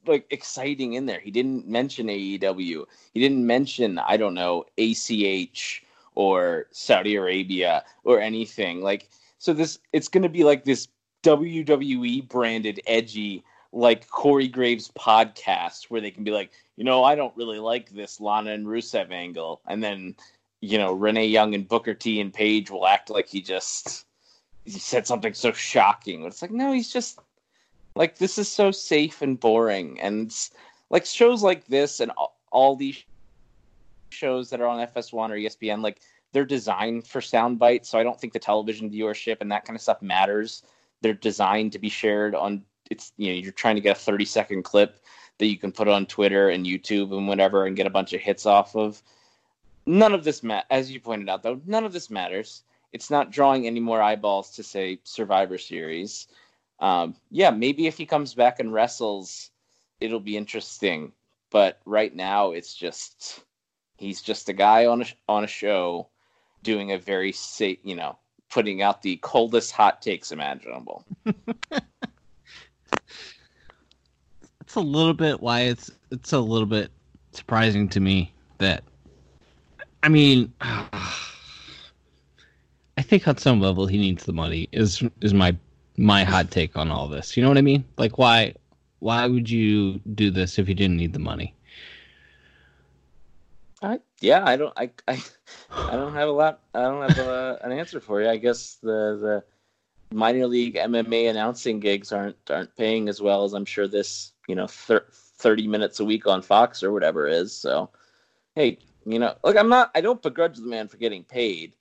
like 0.07 0.27
exciting 0.31 0.95
in 0.95 1.07
there. 1.07 1.21
He 1.21 1.31
didn't 1.31 1.67
mention 1.69 2.09
AEW. 2.09 2.85
He 3.13 3.21
didn't 3.21 3.47
mention 3.47 3.99
I 3.99 4.17
don't 4.17 4.35
know 4.35 4.65
ACH 4.79 5.85
or 6.15 6.67
Saudi 6.73 7.17
Arabia 7.17 7.85
or 8.05 8.21
anything. 8.21 8.83
Like 8.83 9.11
so 9.39 9.53
this 9.53 9.79
it's 9.93 10.09
going 10.09 10.23
to 10.23 10.29
be 10.29 10.45
like 10.45 10.65
this 10.65 10.89
WWE 11.23 12.29
branded 12.29 12.81
edgy 12.87 13.45
like 13.73 14.09
Corey 14.09 14.49
Graves 14.49 14.91
podcast 14.99 15.85
where 15.91 16.01
they 16.01 16.11
can 16.11 16.25
be 16.25 16.31
like, 16.31 16.51
you 16.77 16.85
know, 16.85 17.05
I 17.05 17.15
don't 17.15 17.37
really 17.37 17.59
like 17.59 17.91
this 17.91 18.21
Lana 18.21 18.53
and 18.53 18.67
Rusev 18.67 19.11
angle, 19.11 19.61
and 19.67 19.83
then 19.83 20.17
you 20.61 20.79
know 20.79 20.93
Renee 20.93 21.27
Young 21.27 21.55
and 21.55 21.69
Booker 21.69 21.95
T 21.95 22.21
and 22.21 22.33
Paige 22.33 22.71
will 22.71 22.87
act 22.87 23.11
like 23.11 23.29
he 23.29 23.41
just 23.41 24.07
he 24.65 24.79
said 24.79 25.07
something 25.07 25.35
so 25.35 25.53
shocking. 25.53 26.25
It's 26.25 26.43
like, 26.43 26.51
no, 26.51 26.73
he's 26.73 26.93
just 26.93 27.21
like 27.95 28.19
this 28.19 28.39
is 28.39 28.51
so 28.51 28.71
safe 28.71 29.23
and 29.23 29.39
boring, 29.39 30.01
and 30.01 30.35
like 30.91 31.07
shows 31.07 31.43
like 31.43 31.67
this 31.67 32.01
and 32.01 32.13
all, 32.53 32.77
these 32.77 33.05
shows 34.11 34.51
that 34.51 34.61
are 34.61 34.67
on 34.67 34.85
FS1 34.89 35.31
or 35.31 35.35
ESPN, 35.35 35.83
like 35.83 36.01
they're 36.33 36.45
designed 36.45 37.07
for 37.07 37.21
sound 37.21 37.59
bites. 37.59 37.89
So 37.89 37.99
I 37.99 38.03
don't 38.03 38.21
think 38.21 38.33
the 38.33 38.39
television 38.41 38.91
viewership 38.91 39.39
and 39.41 39.53
that 39.53 39.65
kind 39.65 39.77
of 39.77 39.83
stuff 39.83 40.03
matters. 40.03 40.65
They're 41.01 41.15
designed 41.15 41.73
to 41.73 41.79
be 41.79 41.89
shared 41.89 42.35
on. 42.35 42.65
It's 42.91 43.13
you 43.17 43.29
know 43.29 43.39
you're 43.39 43.53
trying 43.53 43.77
to 43.77 43.81
get 43.81 43.97
a 43.97 44.01
30 44.01 44.25
second 44.25 44.63
clip 44.65 45.01
that 45.39 45.47
you 45.47 45.57
can 45.57 45.73
put 45.73 45.89
on 45.89 46.07
Twitter 46.07 46.51
and 46.51 46.67
YouTube 46.67 47.17
and 47.17 47.27
whatever 47.27 47.67
and 47.67 47.77
get 47.77 47.87
a 47.87 47.91
bunch 47.91 48.13
of 48.13 48.21
hits 48.21 48.47
off 48.47 48.77
of. 48.77 49.03
None 49.87 50.13
of 50.13 50.23
this 50.23 50.43
ma- 50.43 50.63
as 50.71 50.91
you 50.91 51.01
pointed 51.01 51.29
out 51.29 51.43
though, 51.43 51.61
none 51.67 51.85
of 51.85 51.93
this 51.93 52.11
matters. 52.11 52.63
It's 52.93 53.11
not 53.11 53.31
drawing 53.31 53.67
any 53.67 53.81
more 53.81 54.03
eyeballs 54.03 54.51
to 54.57 54.63
say 54.63 55.01
Survivor 55.05 55.57
Series. 55.57 56.29
Um, 56.81 57.15
yeah, 57.31 57.51
maybe 57.51 57.87
if 57.87 57.97
he 57.97 58.07
comes 58.07 58.35
back 58.35 58.59
and 58.59 58.73
wrestles, 58.73 59.51
it'll 60.01 60.21
be 60.21 60.37
interesting. 60.37 61.13
But 61.51 61.81
right 61.85 62.15
now, 62.15 62.53
it's 62.53 62.75
just 62.75 63.43
he's 63.97 64.23
just 64.23 64.49
a 64.49 64.53
guy 64.53 64.87
on 64.87 65.03
a 65.03 65.07
on 65.29 65.45
a 65.45 65.49
show 65.49 66.09
doing 66.63 66.93
a 66.93 66.99
very 66.99 67.33
safe, 67.33 67.79
you 67.83 67.95
know, 67.95 68.19
putting 68.51 68.83
out 68.83 69.03
the 69.03 69.17
coldest 69.17 69.73
hot 69.73 70.03
takes 70.03 70.33
imaginable. 70.33 71.05
That's 74.71 74.77
a 74.77 74.89
little 74.89 75.15
bit 75.15 75.41
why 75.41 75.63
it's 75.63 75.91
it's 76.13 76.33
a 76.33 76.39
little 76.39 76.65
bit 76.65 76.93
surprising 77.33 77.89
to 77.89 77.99
me 77.99 78.33
that 78.59 78.85
I 80.05 80.09
mean 80.09 80.53
I 80.61 81.03
think 83.01 83.27
on 83.27 83.37
some 83.39 83.61
level 83.61 83.89
he 83.89 83.99
needs 83.99 84.27
the 84.27 84.33
money 84.33 84.69
is 84.71 85.03
is 85.23 85.35
my 85.35 85.57
my 85.97 86.23
hot 86.23 86.53
take 86.53 86.77
on 86.77 86.89
all 86.89 87.09
this. 87.09 87.37
You 87.37 87.43
know 87.43 87.49
what 87.49 87.59
I 87.59 87.63
mean? 87.63 87.85
Like 87.97 88.17
why 88.17 88.55
why 89.01 89.27
would 89.27 89.51
you 89.51 89.99
do 90.15 90.31
this 90.31 90.57
if 90.57 90.69
you 90.69 90.77
didn't 90.77 90.99
need 90.99 91.15
the 91.15 91.19
money? 91.19 91.53
I, 93.83 93.99
yeah, 94.21 94.45
I 94.47 94.57
don't, 94.57 94.73
I, 94.77 94.91
I, 95.09 95.21
I 95.73 95.97
don't 95.97 96.15
have 96.15 96.29
a 96.29 96.33
lot. 96.33 96.61
I 96.75 96.83
don't 96.83 97.11
have 97.11 97.19
a, 97.19 97.59
an 97.65 97.73
answer 97.73 97.99
for 97.99 98.23
you. 98.23 98.29
I 98.29 98.37
guess 98.37 98.77
the 98.81 99.19
the 99.21 99.45
minor 100.13 100.47
league 100.47 100.75
MMA 100.75 101.31
announcing 101.31 101.81
gigs 101.81 102.13
aren't 102.13 102.37
aren't 102.51 102.75
paying 102.77 103.09
as 103.09 103.21
well 103.21 103.45
as 103.45 103.53
I'm 103.53 103.65
sure 103.65 103.87
this, 103.89 104.33
you 104.49 104.55
know, 104.55 104.67
thir- 104.67 105.07
thirty 105.11 105.67
minutes 105.67 106.01
a 106.01 106.05
week 106.05 106.27
on 106.27 106.43
Fox 106.43 106.83
or 106.83 106.93
whatever 106.93 107.27
is. 107.29 107.53
So, 107.53 107.91
hey, 108.55 108.79
you 109.07 109.19
know, 109.19 109.35
look, 109.45 109.57
I'm 109.57 109.69
not. 109.69 109.91
I 109.95 110.01
don't 110.01 110.23
begrudge 110.23 110.57
the 110.57 110.67
man 110.67 110.89
for 110.89 110.97
getting 110.97 111.25
paid. 111.25 111.77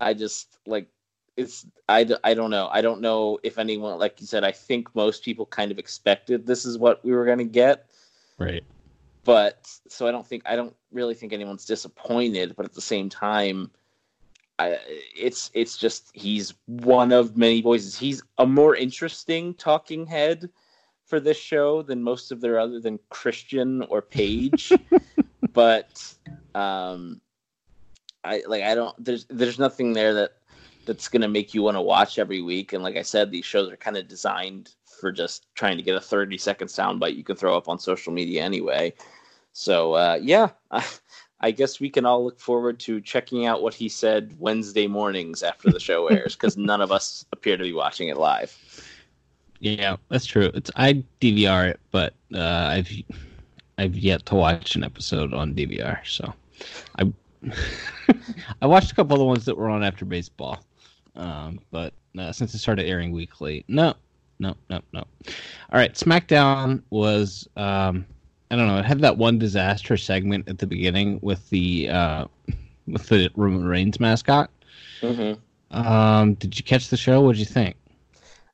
I 0.00 0.14
just 0.14 0.58
like 0.66 0.88
it's 1.36 1.66
I, 1.88 2.06
I 2.22 2.34
don't 2.34 2.50
know 2.50 2.68
i 2.70 2.80
don't 2.80 3.00
know 3.00 3.38
if 3.42 3.58
anyone 3.58 3.98
like 3.98 4.20
you 4.20 4.26
said 4.26 4.44
i 4.44 4.52
think 4.52 4.94
most 4.94 5.24
people 5.24 5.46
kind 5.46 5.72
of 5.72 5.78
expected 5.78 6.46
this 6.46 6.64
is 6.64 6.78
what 6.78 7.04
we 7.04 7.12
were 7.12 7.24
going 7.24 7.38
to 7.38 7.44
get 7.44 7.90
Right. 8.38 8.62
but 9.24 9.66
so 9.88 10.06
i 10.06 10.12
don't 10.12 10.26
think 10.26 10.44
i 10.46 10.54
don't 10.54 10.74
really 10.92 11.14
think 11.14 11.32
anyone's 11.32 11.64
disappointed 11.64 12.54
but 12.56 12.66
at 12.66 12.72
the 12.72 12.80
same 12.80 13.08
time 13.08 13.70
I, 14.58 14.78
it's 15.16 15.50
it's 15.52 15.76
just 15.76 16.10
he's 16.14 16.54
one 16.66 17.10
of 17.10 17.36
many 17.36 17.60
voices 17.60 17.98
he's 17.98 18.22
a 18.38 18.46
more 18.46 18.76
interesting 18.76 19.54
talking 19.54 20.06
head 20.06 20.48
for 21.06 21.18
this 21.18 21.36
show 21.36 21.82
than 21.82 22.02
most 22.02 22.30
of 22.30 22.40
their 22.40 22.60
other 22.60 22.78
than 22.78 23.00
christian 23.10 23.82
or 23.82 24.00
paige 24.00 24.72
but 25.52 26.14
um 26.54 27.20
i 28.22 28.44
like 28.46 28.62
i 28.62 28.76
don't 28.76 28.94
there's 29.04 29.24
there's 29.28 29.58
nothing 29.58 29.92
there 29.92 30.14
that 30.14 30.34
that's 30.86 31.08
going 31.08 31.22
to 31.22 31.28
make 31.28 31.54
you 31.54 31.62
want 31.62 31.76
to 31.76 31.80
watch 31.80 32.18
every 32.18 32.42
week. 32.42 32.72
And 32.72 32.82
like 32.82 32.96
I 32.96 33.02
said, 33.02 33.30
these 33.30 33.44
shows 33.44 33.70
are 33.70 33.76
kind 33.76 33.96
of 33.96 34.08
designed 34.08 34.74
for 35.00 35.10
just 35.10 35.46
trying 35.54 35.76
to 35.76 35.82
get 35.82 35.96
a 35.96 36.00
30 36.00 36.38
second 36.38 36.68
soundbite 36.68 37.16
you 37.16 37.24
can 37.24 37.36
throw 37.36 37.56
up 37.56 37.68
on 37.68 37.78
social 37.78 38.12
media 38.12 38.42
anyway. 38.42 38.92
So, 39.52 39.94
uh, 39.94 40.18
yeah, 40.20 40.50
I, 41.44 41.50
guess 41.50 41.80
we 41.80 41.90
can 41.90 42.06
all 42.06 42.24
look 42.24 42.38
forward 42.38 42.78
to 42.80 43.00
checking 43.00 43.46
out 43.46 43.62
what 43.62 43.74
he 43.74 43.88
said 43.88 44.34
Wednesday 44.38 44.86
mornings 44.86 45.42
after 45.42 45.70
the 45.70 45.80
show 45.80 46.08
airs 46.08 46.34
because 46.34 46.56
none 46.56 46.80
of 46.80 46.90
us 46.90 47.24
appear 47.32 47.56
to 47.56 47.64
be 47.64 47.72
watching 47.72 48.08
it 48.08 48.16
live. 48.16 48.56
Yeah, 49.60 49.96
that's 50.08 50.26
true. 50.26 50.50
It's 50.54 50.70
I 50.76 51.04
DVR 51.20 51.70
it, 51.70 51.80
but 51.90 52.14
uh, 52.34 52.68
I've 52.70 52.90
I've 53.78 53.96
yet 53.96 54.26
to 54.26 54.34
watch 54.34 54.76
an 54.76 54.84
episode 54.84 55.32
on 55.32 55.54
DVR. 55.54 55.98
So 56.06 56.32
I 56.98 57.12
I 58.62 58.66
watched 58.66 58.92
a 58.92 58.94
couple 58.94 59.14
of 59.14 59.20
the 59.20 59.24
ones 59.24 59.44
that 59.44 59.56
were 59.56 59.68
on 59.68 59.82
after 59.82 60.04
baseball. 60.04 60.64
Um, 61.16 61.60
but 61.70 61.94
uh, 62.18 62.32
since 62.32 62.54
it 62.54 62.58
started 62.58 62.86
airing 62.86 63.12
weekly, 63.12 63.64
no, 63.68 63.94
no, 64.38 64.54
no, 64.68 64.80
no. 64.92 65.00
All 65.00 65.78
right, 65.78 65.94
SmackDown 65.94 66.82
was 66.90 67.48
um, 67.56 68.04
I 68.54 68.56
don't 68.56 68.68
know. 68.68 68.78
It 68.78 68.84
had 68.84 69.00
that 69.00 69.18
one 69.18 69.36
disaster 69.36 69.96
segment 69.96 70.48
at 70.48 70.58
the 70.58 70.66
beginning 70.68 71.18
with 71.22 71.50
the 71.50 71.88
uh, 71.88 72.26
with 72.86 73.08
the 73.08 73.28
Roman 73.34 73.64
Reigns 73.64 73.98
mascot. 73.98 74.48
Mm-hmm. 75.00 75.76
Um, 75.76 76.34
did 76.34 76.56
you 76.56 76.62
catch 76.62 76.88
the 76.88 76.96
show? 76.96 77.20
What 77.20 77.32
did 77.32 77.40
you 77.40 77.46
think? 77.46 77.74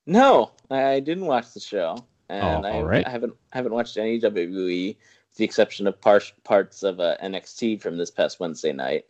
No, 0.06 0.52
I 0.70 1.00
didn't 1.00 1.26
watch 1.26 1.52
the 1.52 1.60
show, 1.60 2.02
and 2.30 2.64
Oh, 2.64 2.78
I, 2.78 2.80
right. 2.80 3.06
I 3.06 3.10
haven't 3.10 3.34
haven't 3.52 3.74
watched 3.74 3.98
any 3.98 4.18
WWE, 4.18 4.96
with 4.96 5.36
the 5.36 5.44
exception 5.44 5.86
of 5.86 6.00
par- 6.00 6.22
parts 6.44 6.82
of 6.82 6.98
uh, 6.98 7.18
NXT 7.22 7.82
from 7.82 7.98
this 7.98 8.10
past 8.10 8.40
Wednesday 8.40 8.72
night, 8.72 9.04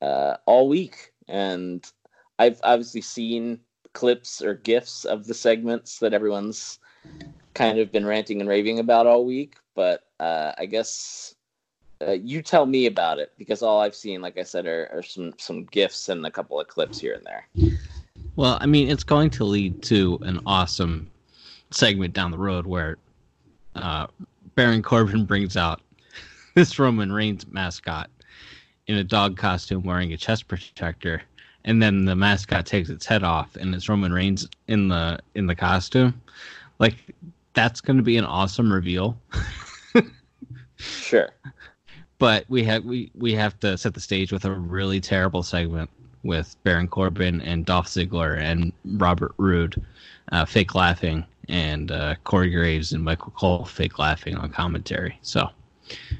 uh, 0.00 0.38
all 0.46 0.70
week. 0.70 1.12
And 1.28 1.84
I've 2.38 2.60
obviously 2.64 3.02
seen 3.02 3.60
clips 3.92 4.40
or 4.40 4.54
gifs 4.54 5.04
of 5.04 5.26
the 5.26 5.34
segments 5.34 5.98
that 5.98 6.14
everyone's 6.14 6.78
kind 7.54 7.78
of 7.78 7.90
been 7.90 8.06
ranting 8.06 8.40
and 8.40 8.48
raving 8.48 8.78
about 8.78 9.06
all 9.06 9.24
week. 9.24 9.56
But 9.74 10.04
uh, 10.20 10.52
I 10.58 10.66
guess 10.66 11.34
uh, 12.06 12.12
you 12.12 12.42
tell 12.42 12.66
me 12.66 12.86
about 12.86 13.18
it 13.18 13.32
because 13.38 13.62
all 13.62 13.80
I've 13.80 13.94
seen, 13.94 14.20
like 14.20 14.38
I 14.38 14.42
said, 14.42 14.66
are, 14.66 14.88
are 14.92 15.02
some 15.02 15.32
some 15.38 15.64
gifs 15.64 16.08
and 16.08 16.26
a 16.26 16.30
couple 16.30 16.60
of 16.60 16.68
clips 16.68 16.98
here 16.98 17.14
and 17.14 17.24
there. 17.24 17.72
Well, 18.36 18.58
I 18.60 18.66
mean, 18.66 18.90
it's 18.90 19.04
going 19.04 19.30
to 19.30 19.44
lead 19.44 19.82
to 19.84 20.18
an 20.22 20.40
awesome 20.44 21.10
segment 21.70 22.14
down 22.14 22.30
the 22.30 22.38
road 22.38 22.66
where 22.66 22.98
uh, 23.76 24.06
Baron 24.54 24.82
Corbin 24.82 25.24
brings 25.26 25.56
out 25.56 25.80
this 26.54 26.78
Roman 26.78 27.12
Reigns 27.12 27.46
mascot 27.46 28.10
in 28.86 28.96
a 28.96 29.04
dog 29.04 29.36
costume 29.36 29.82
wearing 29.82 30.12
a 30.12 30.16
chest 30.16 30.46
protector, 30.48 31.22
and 31.64 31.82
then 31.82 32.04
the 32.04 32.14
mascot 32.14 32.66
takes 32.66 32.90
its 32.90 33.06
head 33.06 33.22
off, 33.22 33.56
and 33.56 33.74
it's 33.74 33.88
Roman 33.88 34.12
Reigns 34.12 34.48
in 34.68 34.88
the 34.88 35.18
in 35.34 35.46
the 35.46 35.54
costume. 35.54 36.20
Like 36.78 36.96
that's 37.54 37.80
going 37.80 37.96
to 37.96 38.02
be 38.02 38.16
an 38.16 38.24
awesome 38.24 38.72
reveal. 38.72 39.18
Sure. 40.76 41.30
but 42.18 42.44
we 42.48 42.62
have 42.64 42.84
we 42.84 43.10
we 43.14 43.32
have 43.32 43.58
to 43.60 43.78
set 43.78 43.94
the 43.94 44.00
stage 44.00 44.32
with 44.32 44.44
a 44.44 44.52
really 44.52 45.00
terrible 45.00 45.42
segment 45.42 45.88
with 46.24 46.56
Baron 46.64 46.88
Corbin 46.88 47.40
and 47.42 47.64
Dolph 47.64 47.86
Ziggler 47.86 48.38
and 48.38 48.72
Robert 48.84 49.32
Roode 49.38 49.80
uh, 50.32 50.44
fake 50.44 50.74
laughing 50.74 51.24
and 51.48 51.90
uh, 51.90 52.14
Corey 52.24 52.50
Graves 52.50 52.92
and 52.92 53.04
Michael 53.04 53.32
Cole 53.36 53.64
fake 53.64 53.98
laughing 53.98 54.36
on 54.36 54.50
commentary. 54.50 55.18
So 55.22 55.48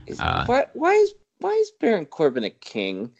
Is, 0.07 0.21
Uh, 0.21 0.45
why, 0.47 0.67
why 0.75 0.93
is 0.93 1.15
why 1.41 1.51
is 1.53 1.71
Baron 1.81 2.07
Corbin 2.07 2.45
a 2.45 2.51
king? 2.51 3.11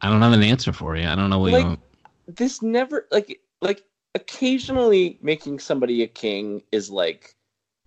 I 0.00 0.10
don't 0.10 0.20
have 0.22 0.32
an 0.32 0.42
answer 0.42 0.72
for 0.72 0.96
you. 0.96 1.06
I 1.08 1.14
don't 1.14 1.30
know 1.30 1.38
what 1.38 1.52
Like- 1.52 1.62
you 1.62 1.68
want. 1.68 1.80
This 2.26 2.62
never 2.62 3.06
like 3.10 3.40
like 3.60 3.84
occasionally 4.14 5.18
making 5.22 5.58
somebody 5.58 6.02
a 6.02 6.06
king 6.06 6.62
is 6.72 6.90
like 6.90 7.34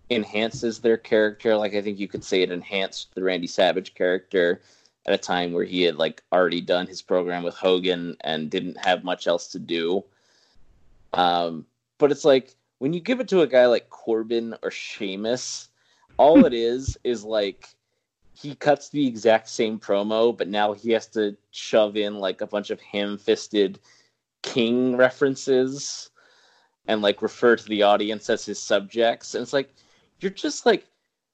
enhances 0.09 0.79
their 0.79 0.97
character. 0.97 1.55
Like 1.55 1.73
I 1.73 1.81
think 1.81 1.99
you 1.99 2.07
could 2.07 2.23
say 2.23 2.41
it 2.41 2.51
enhanced 2.51 3.15
the 3.15 3.23
Randy 3.23 3.47
Savage 3.47 3.95
character 3.95 4.61
at 5.05 5.13
a 5.13 5.17
time 5.17 5.53
where 5.53 5.63
he 5.63 5.83
had 5.83 5.95
like 5.95 6.23
already 6.31 6.61
done 6.61 6.87
his 6.87 7.01
program 7.01 7.43
with 7.43 7.55
Hogan 7.55 8.17
and 8.21 8.49
didn't 8.49 8.77
have 8.77 9.03
much 9.03 9.27
else 9.27 9.47
to 9.49 9.59
do. 9.59 10.03
Um, 11.13 11.65
but 11.97 12.11
it's 12.11 12.25
like 12.25 12.55
when 12.79 12.93
you 12.93 12.99
give 12.99 13.19
it 13.19 13.27
to 13.29 13.41
a 13.41 13.47
guy 13.47 13.65
like 13.65 13.89
Corbin 13.89 14.55
or 14.61 14.69
Sheamus, 14.69 15.69
all 16.17 16.45
it 16.45 16.53
is 16.53 16.97
is 17.03 17.23
like 17.23 17.69
he 18.33 18.53
cuts 18.53 18.89
the 18.89 19.07
exact 19.07 19.49
same 19.49 19.79
promo, 19.79 20.37
but 20.37 20.47
now 20.47 20.73
he 20.73 20.91
has 20.91 21.07
to 21.07 21.35
shove 21.51 21.95
in 21.95 22.19
like 22.19 22.41
a 22.41 22.47
bunch 22.47 22.69
of 22.69 22.79
ham-fisted 22.81 23.79
king 24.43 24.95
references 24.95 26.11
and 26.87 27.01
like 27.01 27.21
refer 27.21 27.55
to 27.55 27.69
the 27.69 27.83
audience 27.83 28.29
as 28.29 28.45
his 28.45 28.59
subjects. 28.59 29.35
And 29.35 29.41
it's 29.41 29.53
like 29.53 29.73
you're 30.19 30.31
just 30.31 30.65
like 30.65 30.85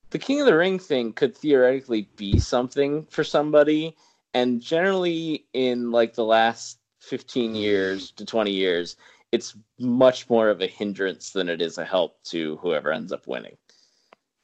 the 0.10 0.20
King 0.20 0.40
of 0.42 0.46
the 0.46 0.58
Ring 0.58 0.80
thing 0.80 1.14
could 1.14 1.36
theoretically 1.36 2.08
be 2.16 2.40
something 2.40 3.06
for 3.06 3.24
somebody, 3.24 3.96
and 4.34 4.62
generally 4.62 5.46
in 5.54 5.92
like 5.92 6.14
the 6.14 6.26
last 6.26 6.80
15 7.00 7.56
years 7.56 8.12
to 8.12 8.26
20 8.26 8.52
years, 8.52 8.96
it's 9.32 9.56
much 9.80 10.30
more 10.30 10.50
of 10.50 10.62
a 10.62 10.68
hindrance 10.68 11.32
than 11.32 11.50
it 11.50 11.62
is 11.62 11.78
a 11.78 11.86
help 11.86 12.22
to 12.24 12.58
whoever 12.58 12.92
ends 12.92 13.12
up 13.12 13.28
winning. 13.28 13.58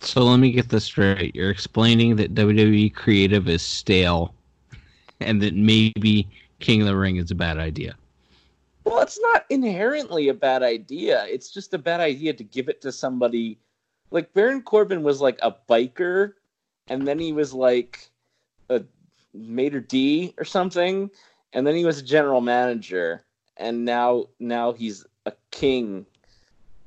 So 0.02 0.24
let 0.24 0.38
me 0.38 0.52
get 0.52 0.70
this 0.70 0.86
straight. 0.86 1.36
You're 1.36 1.52
explaining 1.52 2.16
that 2.16 2.34
WWE 2.34 2.94
creative 2.94 3.48
is 3.48 3.62
stale, 3.62 4.34
and 5.20 5.42
that 5.42 5.54
maybe 5.54 6.28
King 6.60 6.82
of 6.82 6.88
the 6.88 6.96
Ring 6.96 7.18
is 7.18 7.32
a 7.32 7.36
bad 7.36 7.58
idea. 7.58 7.96
Well, 8.90 9.02
it's 9.02 9.20
not 9.22 9.46
inherently 9.52 10.30
a 10.30 10.34
bad 10.34 10.64
idea. 10.64 11.26
It's 11.28 11.52
just 11.52 11.76
a 11.76 11.78
bad 11.78 12.00
idea 12.00 12.34
to 12.34 12.44
give 12.44 12.70
it 12.70 12.82
to 12.82 12.92
somebody 12.92 13.60
like 14.10 14.34
Baron 14.34 14.64
Corbin 14.64 15.04
was 15.04 15.22
like 15.22 15.38
a 15.44 15.56
biker, 15.70 16.34
and 16.88 17.08
then 17.08 17.20
he 17.20 17.32
was 17.32 17.54
like 17.54 18.10
a 18.70 18.82
maître 19.38 19.88
d' 19.88 20.34
or 20.40 20.44
something, 20.46 21.12
and 21.54 21.68
then 21.68 21.76
he 21.76 21.86
was 21.86 22.00
a 22.00 22.04
general 22.04 22.42
manager, 22.42 23.24
and 23.58 23.86
now 23.86 24.26
now 24.40 24.74
he's 24.74 25.06
a 25.28 25.34
king, 25.52 26.08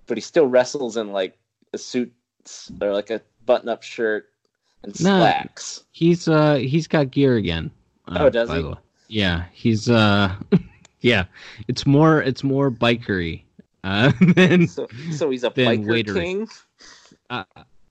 but 0.08 0.16
he 0.16 0.20
still 0.20 0.46
wrestles 0.46 0.96
in 0.96 1.12
like 1.12 1.38
a 1.72 1.78
suit 1.78 2.12
or 2.80 2.92
like 2.92 3.10
a 3.10 3.20
button 3.46 3.68
up 3.68 3.84
shirt 3.84 4.28
and 4.82 4.98
No. 5.00 5.18
slacks. 5.18 5.84
He's 5.92 6.26
uh 6.26 6.56
he's 6.56 6.88
got 6.88 7.12
gear 7.12 7.36
again. 7.36 7.70
Uh, 8.08 8.18
Oh, 8.22 8.28
does 8.30 8.50
he? 8.50 8.74
Yeah, 9.06 9.44
he's 9.52 9.88
uh 9.88 10.34
yeah. 11.02 11.26
It's 11.68 11.86
more 11.86 12.22
it's 12.22 12.44
more 12.44 12.70
bikery. 12.70 13.44
Uh 13.84 14.12
than 14.36 14.68
So 14.68 14.90
so 15.10 15.30
he's 15.30 15.44
a 15.44 15.50
biker 15.50 16.02
waitery. 16.04 16.04
king. 16.04 16.48
uh, 17.30 17.44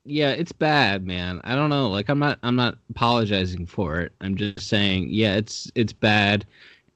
yeah, 0.06 0.32
it's 0.32 0.53
bad, 0.53 1.06
man. 1.06 1.41
I 1.44 1.56
don't 1.56 1.70
know. 1.70 1.89
Like 1.89 2.10
I'm 2.10 2.20
not 2.20 2.39
I'm 2.44 2.56
not 2.56 2.77
apologizing 2.89 3.68
for 3.68 4.01
it. 4.01 4.13
I'm 4.22 4.36
just 4.36 4.68
saying, 4.68 5.10
yeah, 5.10 5.36
it's 5.36 5.72
it's 5.75 5.94
bad 5.94 6.46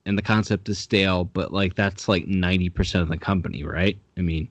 and 0.05 0.17
the 0.17 0.23
concept 0.23 0.69
is 0.69 0.79
stale, 0.79 1.25
but 1.25 1.53
like 1.53 1.75
that's 1.75 2.07
like 2.07 2.25
90% 2.27 3.01
of 3.01 3.09
the 3.09 3.17
company, 3.17 3.63
right? 3.63 3.97
I 4.17 4.21
mean, 4.21 4.49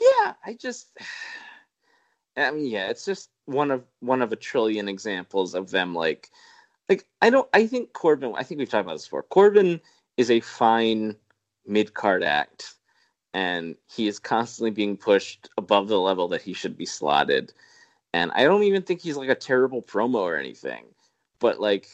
Yeah, 0.00 0.34
I 0.44 0.54
just 0.54 0.96
I 2.36 2.50
mean, 2.52 2.66
yeah, 2.66 2.88
it's 2.90 3.04
just 3.04 3.30
one 3.46 3.70
of 3.70 3.84
one 4.00 4.22
of 4.22 4.32
a 4.32 4.36
trillion 4.36 4.88
examples 4.88 5.54
of 5.54 5.70
them 5.70 5.94
like 5.94 6.30
like 6.88 7.06
I 7.22 7.30
don't 7.30 7.48
I 7.54 7.66
think 7.66 7.92
Corbin 7.94 8.34
I 8.36 8.44
think 8.44 8.58
we've 8.58 8.70
talked 8.70 8.84
about 8.86 8.94
this 8.94 9.06
before. 9.06 9.24
Corbin 9.24 9.80
is 10.18 10.30
a 10.30 10.40
fine 10.40 11.16
mid 11.66 11.94
card 11.94 12.22
act 12.22 12.74
and 13.32 13.76
he 13.86 14.08
is 14.08 14.18
constantly 14.18 14.70
being 14.70 14.96
pushed 14.96 15.48
above 15.56 15.88
the 15.88 15.98
level 15.98 16.28
that 16.28 16.42
he 16.42 16.52
should 16.52 16.76
be 16.76 16.84
slotted. 16.84 17.52
And 18.12 18.32
I 18.34 18.44
don't 18.44 18.64
even 18.64 18.82
think 18.82 19.00
he's 19.00 19.16
like 19.16 19.28
a 19.28 19.34
terrible 19.34 19.80
promo 19.80 20.16
or 20.16 20.36
anything. 20.36 20.84
But 21.38 21.60
like 21.60 21.88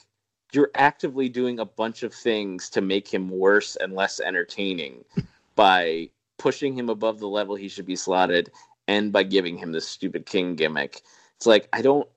you're 0.52 0.70
actively 0.74 1.28
doing 1.28 1.58
a 1.58 1.64
bunch 1.64 2.02
of 2.02 2.14
things 2.14 2.70
to 2.70 2.80
make 2.80 3.12
him 3.12 3.28
worse 3.28 3.76
and 3.76 3.92
less 3.92 4.20
entertaining 4.20 5.04
by 5.54 6.08
pushing 6.38 6.76
him 6.76 6.88
above 6.88 7.18
the 7.18 7.28
level 7.28 7.54
he 7.54 7.68
should 7.68 7.86
be 7.86 7.96
slotted 7.96 8.50
and 8.88 9.12
by 9.12 9.22
giving 9.22 9.56
him 9.56 9.72
this 9.72 9.86
stupid 9.86 10.24
king 10.24 10.54
gimmick. 10.54 11.02
It's 11.36 11.46
like 11.46 11.68
I 11.74 11.82
don't 11.82 12.08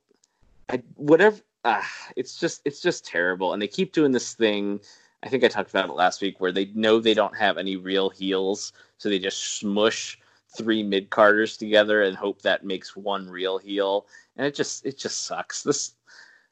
I 0.70 0.82
whatever 0.96 1.38
ah, 1.66 1.90
it's 2.16 2.40
just 2.40 2.62
it's 2.64 2.82
just 2.82 3.06
terrible 3.06 3.52
and 3.52 3.62
they 3.62 3.68
keep 3.68 3.92
doing 3.92 4.14
this 4.14 4.34
thing 4.34 4.80
I 5.28 5.30
think 5.30 5.44
I 5.44 5.50
talked 5.50 5.72
about 5.72 5.90
it 5.90 5.94
last 5.94 6.22
week 6.22 6.40
where 6.40 6.54
they 6.54 6.72
know 6.74 7.02
they 7.02 7.14
don't 7.14 7.36
have 7.36 7.58
any 7.58 7.76
real 7.76 8.10
heels 8.10 8.72
so 8.98 9.10
they 9.10 9.20
just 9.20 9.60
smush 9.60 10.18
three 10.58 10.82
mid 10.82 11.10
carders 11.10 11.58
together 11.58 12.04
and 12.04 12.16
hope 12.16 12.42
that 12.44 12.64
makes 12.64 12.96
one 12.96 13.30
real 13.30 13.58
heel 13.58 14.06
and 14.38 14.48
it 14.48 14.56
just 14.56 14.86
it 14.86 14.98
just 14.98 15.26
sucks. 15.26 15.64
This 15.64 15.96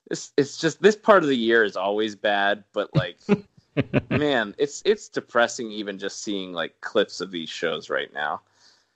this 0.09 0.33
it's 0.35 0.57
just 0.57 0.81
this 0.81 0.97
part 0.97 1.23
of 1.23 1.29
the 1.29 1.37
year 1.37 1.63
is 1.63 1.77
always 1.77 2.17
bad 2.17 2.65
but 2.73 2.93
like 2.93 3.17
man, 4.09 4.53
it's 4.57 4.81
it's 4.83 5.07
depressing 5.07 5.71
even 5.71 5.97
just 5.97 6.21
seeing 6.21 6.51
like 6.51 6.81
clips 6.81 7.21
of 7.21 7.31
these 7.31 7.49
shows 7.49 7.89
right 7.89 8.13
now. 8.13 8.41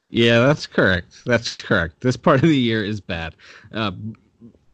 Yeah, 0.10 0.40
that's 0.46 0.68
correct. 0.68 1.24
That's 1.26 1.56
correct. 1.56 2.02
This 2.02 2.18
part 2.18 2.44
of 2.44 2.50
the 2.50 2.58
year 2.58 2.84
is 2.84 3.00
bad. 3.00 3.34
Uh, 3.72 3.92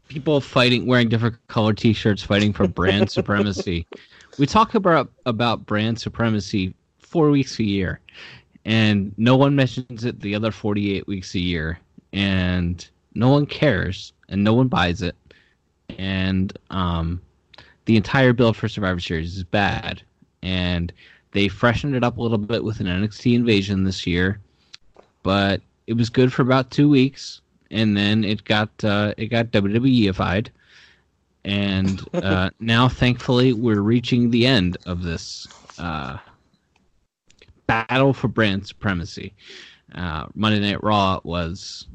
people 0.08 0.42
fighting, 0.42 0.88
wearing 0.88 1.10
different 1.10 1.36
color 1.48 1.74
T-shirts, 1.74 2.24
fighting 2.24 2.54
for 2.54 2.68
brand 2.68 3.12
supremacy. 3.12 3.86
We 4.38 4.46
talk 4.46 4.76
about 4.76 5.12
about 5.26 5.66
brand 5.66 6.00
supremacy 6.00 6.76
four 7.00 7.30
weeks 7.30 7.60
a 7.60 7.64
year, 7.64 8.00
and 8.66 9.14
no 9.18 9.36
one 9.36 9.56
mentions 9.56 10.06
it 10.06 10.20
the 10.20 10.36
other 10.36 10.52
forty-eight 10.52 11.08
weeks 11.08 11.36
a 11.36 11.40
year, 11.40 11.80
and 12.14 12.88
no 13.14 13.30
one 13.30 13.46
cares, 13.46 14.14
and 14.30 14.44
no 14.44 14.54
one 14.54 14.68
buys 14.68 15.02
it, 15.02 15.16
and 15.98 16.58
um, 16.70 17.22
the 17.86 17.96
entire 17.96 18.34
build 18.34 18.58
for 18.58 18.68
Survivor 18.68 19.00
Series 19.00 19.38
is 19.38 19.44
bad, 19.44 20.02
and 20.42 20.92
they 21.32 21.48
freshened 21.48 21.96
it 21.96 22.04
up 22.04 22.18
a 22.18 22.22
little 22.22 22.38
bit 22.38 22.64
with 22.64 22.80
an 22.80 22.88
NXT 22.88 23.36
invasion 23.36 23.84
this 23.84 24.06
year 24.06 24.40
but 25.26 25.60
it 25.88 25.94
was 25.94 26.12
good 26.12 26.32
for 26.32 26.44
about 26.44 26.70
two 26.70 26.88
weeks, 26.88 27.42
and 27.72 27.98
then 27.98 28.24
it 28.24 28.44
got 28.44 28.70
uh, 28.84 29.16
it 29.18 29.26
got 29.26 29.48
WWEified, 29.48 30.50
and 31.46 32.02
uh, 32.16 32.50
now 32.60 32.90
thankfully 32.90 33.54
we're 33.54 33.82
reaching 33.82 34.32
the 34.32 34.46
end 34.48 34.78
of 34.86 35.04
this 35.04 35.48
uh, 35.78 36.18
battle 37.68 38.14
for 38.14 38.28
brand 38.28 38.68
supremacy. 38.68 39.34
Uh, 39.94 40.26
Monday 40.34 40.60
Night 40.60 40.84
Raw 40.84 41.22
was 41.24 41.88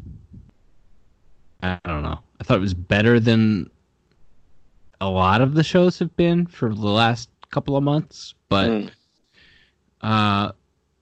I 1.62 1.78
don't 1.84 2.02
know. 2.02 2.20
I 2.40 2.44
thought 2.44 2.56
it 2.56 2.60
was 2.60 2.72
better 2.74 3.20
than 3.20 3.68
a 5.00 5.10
lot 5.10 5.40
of 5.40 5.54
the 5.54 5.64
shows 5.64 5.98
have 5.98 6.14
been 6.16 6.46
for 6.46 6.72
the 6.72 6.86
last 6.88 7.28
couple 7.50 7.76
of 7.76 7.82
months, 7.82 8.34
but 8.48 8.68
Mm. 8.70 8.90
uh, 10.02 10.52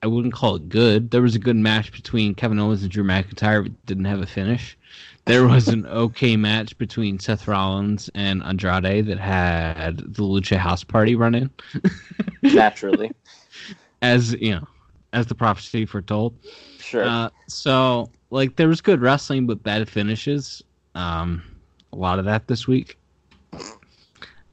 I 0.02 0.06
wouldn't 0.06 0.34
call 0.34 0.56
it 0.56 0.68
good. 0.68 1.10
There 1.10 1.22
was 1.22 1.34
a 1.34 1.40
good 1.40 1.56
match 1.56 1.92
between 1.92 2.34
Kevin 2.34 2.58
Owens 2.58 2.82
and 2.82 2.90
Drew 2.90 3.04
McIntyre, 3.04 3.62
but 3.62 3.86
didn't 3.86 4.04
have 4.06 4.20
a 4.22 4.26
finish. 4.26 4.76
There 5.28 5.46
was 5.46 5.68
an 5.68 5.86
okay 5.86 6.36
match 6.36 6.76
between 6.78 7.18
Seth 7.18 7.46
Rollins 7.46 8.08
and 8.14 8.42
Andrade 8.42 9.06
that 9.06 9.18
had 9.18 9.98
the 9.98 10.22
Lucha 10.22 10.56
House 10.56 10.82
Party 10.82 11.14
run 11.14 11.34
in, 11.34 11.50
Naturally, 12.42 13.12
as 14.00 14.32
you 14.32 14.52
know, 14.52 14.66
as 15.12 15.26
the 15.26 15.34
prophecy 15.34 15.84
foretold. 15.84 16.34
sure. 16.80 17.04
Uh, 17.04 17.28
so, 17.46 18.10
like, 18.30 18.56
there 18.56 18.68
was 18.68 18.80
good 18.80 19.02
wrestling, 19.02 19.46
but 19.46 19.62
bad 19.62 19.86
finishes. 19.88 20.62
Um, 20.94 21.42
a 21.92 21.96
lot 21.96 22.18
of 22.18 22.24
that 22.24 22.46
this 22.46 22.66
week. 22.66 22.98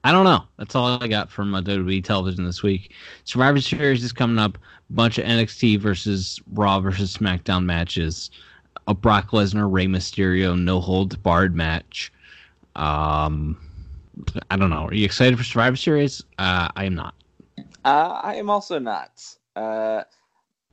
I 0.04 0.12
don't 0.12 0.26
know. 0.26 0.44
That's 0.58 0.76
all 0.76 1.02
I 1.02 1.08
got 1.08 1.32
from 1.32 1.56
uh, 1.56 1.62
WWE 1.62 2.04
television 2.04 2.46
this 2.46 2.62
week. 2.62 2.94
Survivor 3.24 3.60
Series 3.62 4.04
is 4.04 4.12
coming 4.12 4.38
up. 4.38 4.58
Bunch 4.92 5.18
of 5.18 5.26
NXT 5.26 5.80
versus 5.80 6.40
Raw 6.54 6.80
versus 6.80 7.18
SmackDown 7.18 7.66
matches. 7.66 8.30
A 8.88 8.94
Brock 8.94 9.32
Lesnar 9.32 9.72
Rey 9.72 9.88
Mysterio 9.88 10.60
no 10.60 10.80
holds 10.80 11.16
barred 11.16 11.56
match. 11.56 12.12
Um, 12.76 13.58
I 14.52 14.58
don't 14.58 14.70
know. 14.70 14.86
Are 14.88 14.94
you 14.94 15.06
excited 15.06 15.38
for 15.38 15.44
Survivor 15.44 15.76
Series? 15.76 16.24
Uh, 16.38 16.70
I 16.76 16.86
am 16.86 16.96
not. 16.96 17.16
Uh, 17.84 18.20
I 18.24 18.36
am 18.36 18.50
also 18.50 18.80
not. 18.80 19.24
Uh, 19.56 20.04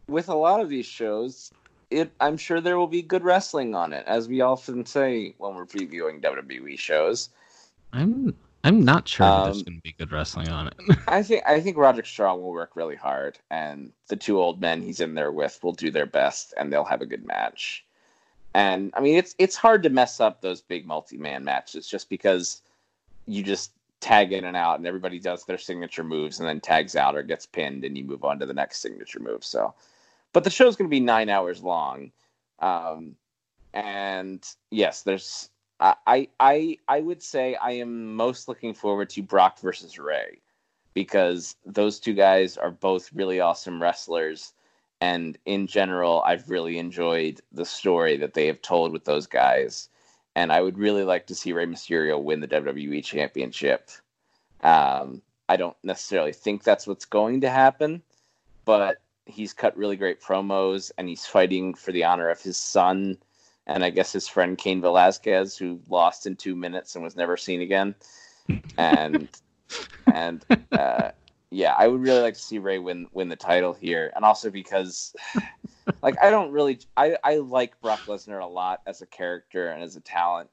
with 0.09 0.29
a 0.29 0.35
lot 0.35 0.61
of 0.61 0.69
these 0.69 0.87
shows, 0.87 1.53
it 1.91 2.13
I'm 2.21 2.37
sure 2.37 2.61
there 2.61 2.79
will 2.79 2.87
be 2.89 3.03
good 3.03 3.23
wrestling 3.25 3.75
on 3.75 3.93
it, 3.93 4.05
as 4.07 4.29
we 4.29 4.41
often 4.41 4.85
say 4.87 5.35
when 5.39 5.55
we're 5.55 5.67
previewing 5.67 6.21
WWE 6.23 6.79
shows. 6.79 7.31
I'm 7.93 8.35
I'm 8.65 8.85
not 8.85 9.09
sure 9.09 9.31
that 9.31 9.43
there's 9.43 9.59
Um, 9.59 9.65
going 9.65 9.77
to 9.79 9.83
be 9.83 9.93
good 9.99 10.13
wrestling 10.13 10.49
on 10.49 10.69
it. 10.69 10.75
I 11.09 11.23
think 11.23 11.43
I 11.47 11.61
think 11.61 11.77
Roderick 11.77 12.07
Strong 12.07 12.43
will 12.43 12.53
work 12.53 12.77
really 12.77 12.97
hard, 12.97 13.39
and 13.51 13.93
the 14.09 14.17
two 14.17 14.39
old 14.41 14.61
men 14.61 14.83
he's 14.83 15.01
in 15.01 15.15
there 15.15 15.33
with 15.33 15.59
will 15.63 15.73
do 15.73 15.91
their 15.91 16.07
best, 16.07 16.55
and 16.59 16.73
they'll 16.73 16.85
have 16.85 17.03
a 17.03 17.07
good 17.07 17.27
match. 17.27 17.85
And 18.55 18.93
I 18.95 19.01
mean, 19.01 19.17
it's 19.17 19.35
it's 19.39 19.57
hard 19.57 19.83
to 19.85 19.91
mess 19.91 20.21
up 20.21 20.41
those 20.41 20.61
big 20.61 20.87
multi-man 20.87 21.45
matches 21.45 21.87
just 21.87 22.11
because 22.11 22.61
you 23.27 23.43
just 23.43 23.73
tag 24.01 24.33
in 24.33 24.45
and 24.45 24.57
out, 24.57 24.79
and 24.79 24.87
everybody 24.87 25.19
does 25.19 25.45
their 25.45 25.59
signature 25.59 26.05
moves, 26.05 26.39
and 26.39 26.49
then 26.49 26.61
tags 26.61 26.97
out 26.97 27.17
or 27.17 27.23
gets 27.23 27.47
pinned, 27.47 27.85
and 27.85 27.97
you 27.97 28.05
move 28.05 28.25
on 28.25 28.39
to 28.41 28.47
the 28.47 28.53
next 28.53 28.81
signature 28.81 29.21
move. 29.21 29.45
So, 29.45 29.75
but 30.33 30.45
the 30.45 30.51
show's 30.51 30.77
going 30.77 30.89
to 30.89 30.95
be 30.95 31.01
nine 31.01 31.29
hours 31.29 31.63
long, 31.63 32.13
um, 32.59 33.17
and 33.73 34.47
yes, 34.71 35.03
there's. 35.03 35.49
I, 35.81 35.95
I 36.07 36.29
I 36.39 36.79
I 36.89 37.01
would 37.01 37.23
say 37.23 37.55
I 37.55 37.73
am 37.73 38.15
most 38.15 38.49
looking 38.49 38.75
forward 38.75 39.09
to 39.11 39.23
Brock 39.23 39.61
versus 39.61 39.99
Rey 39.99 40.39
because 40.95 41.57
those 41.65 41.99
two 41.99 42.13
guys 42.13 42.57
are 42.57 42.71
both 42.71 43.11
really 43.15 43.41
awesome 43.41 43.81
wrestlers. 43.81 44.53
And 45.03 45.37
in 45.47 45.67
general, 45.67 46.23
I've 46.25 46.49
really 46.49 46.79
enjoyed 46.79 47.41
the 47.51 47.65
story 47.65 48.17
that 48.19 48.35
they 48.35 48.47
have 48.47 48.63
told 48.63 48.93
with 48.93 49.05
those 49.05 49.27
guys. 49.27 49.89
And 50.37 50.53
I 50.53 50.61
would 50.61 50.79
really 50.79 51.03
like 51.03 51.27
to 51.27 51.35
see 51.35 51.53
Rey 51.53 51.67
Mysterio 51.67 52.23
win 52.23 52.39
the 52.39 52.47
WWE 52.47 53.03
Championship. 53.03 53.91
Um, 54.63 55.21
I 55.49 55.57
don't 55.57 55.77
necessarily 55.83 56.33
think 56.33 56.63
that's 56.63 56.87
what's 56.87 57.05
going 57.05 57.41
to 57.41 57.51
happen, 57.51 58.01
but 58.65 58.99
he's 59.27 59.53
cut 59.53 59.77
really 59.77 59.97
great 59.97 60.21
promos 60.23 60.93
and 60.97 61.09
he's 61.09 61.27
fighting 61.27 61.75
for 61.75 61.91
the 61.91 62.05
honor 62.05 62.29
of 62.29 62.41
his 62.41 62.57
son 62.57 63.19
and 63.67 63.85
I 63.85 63.91
guess 63.91 64.13
his 64.13 64.29
friend 64.29 64.57
Cain 64.57 64.81
Velasquez, 64.81 65.57
who 65.57 65.81
lost 65.89 66.27
in 66.27 66.37
two 66.37 66.55
minutes 66.55 66.95
and 66.95 67.03
was 67.03 67.17
never 67.17 67.37
seen 67.37 67.61
again. 67.61 67.97
And 68.77 69.29
and 70.13 70.45
uh, 70.73 71.11
yeah, 71.53 71.75
I 71.77 71.87
would 71.87 72.01
really 72.01 72.23
like 72.23 72.35
to 72.35 72.41
see 72.41 72.59
Rey 72.59 72.79
win 72.79 73.07
win 73.13 73.29
the 73.29 73.37
title 73.37 73.75
here, 73.75 74.11
and 74.17 74.25
also 74.25 74.51
because 74.51 75.15
like 76.03 76.17
I 76.23 76.31
don't 76.31 76.51
really 76.51 76.81
I 76.97 77.17
I 77.23 77.37
like 77.37 77.81
Brock 77.81 78.01
Lesnar 78.07 78.43
a 78.43 78.47
lot 78.47 78.81
as 78.87 79.03
a 79.03 79.07
character 79.07 79.69
and 79.69 79.83
as 79.83 79.95
a 79.97 80.01
talent, 80.01 80.49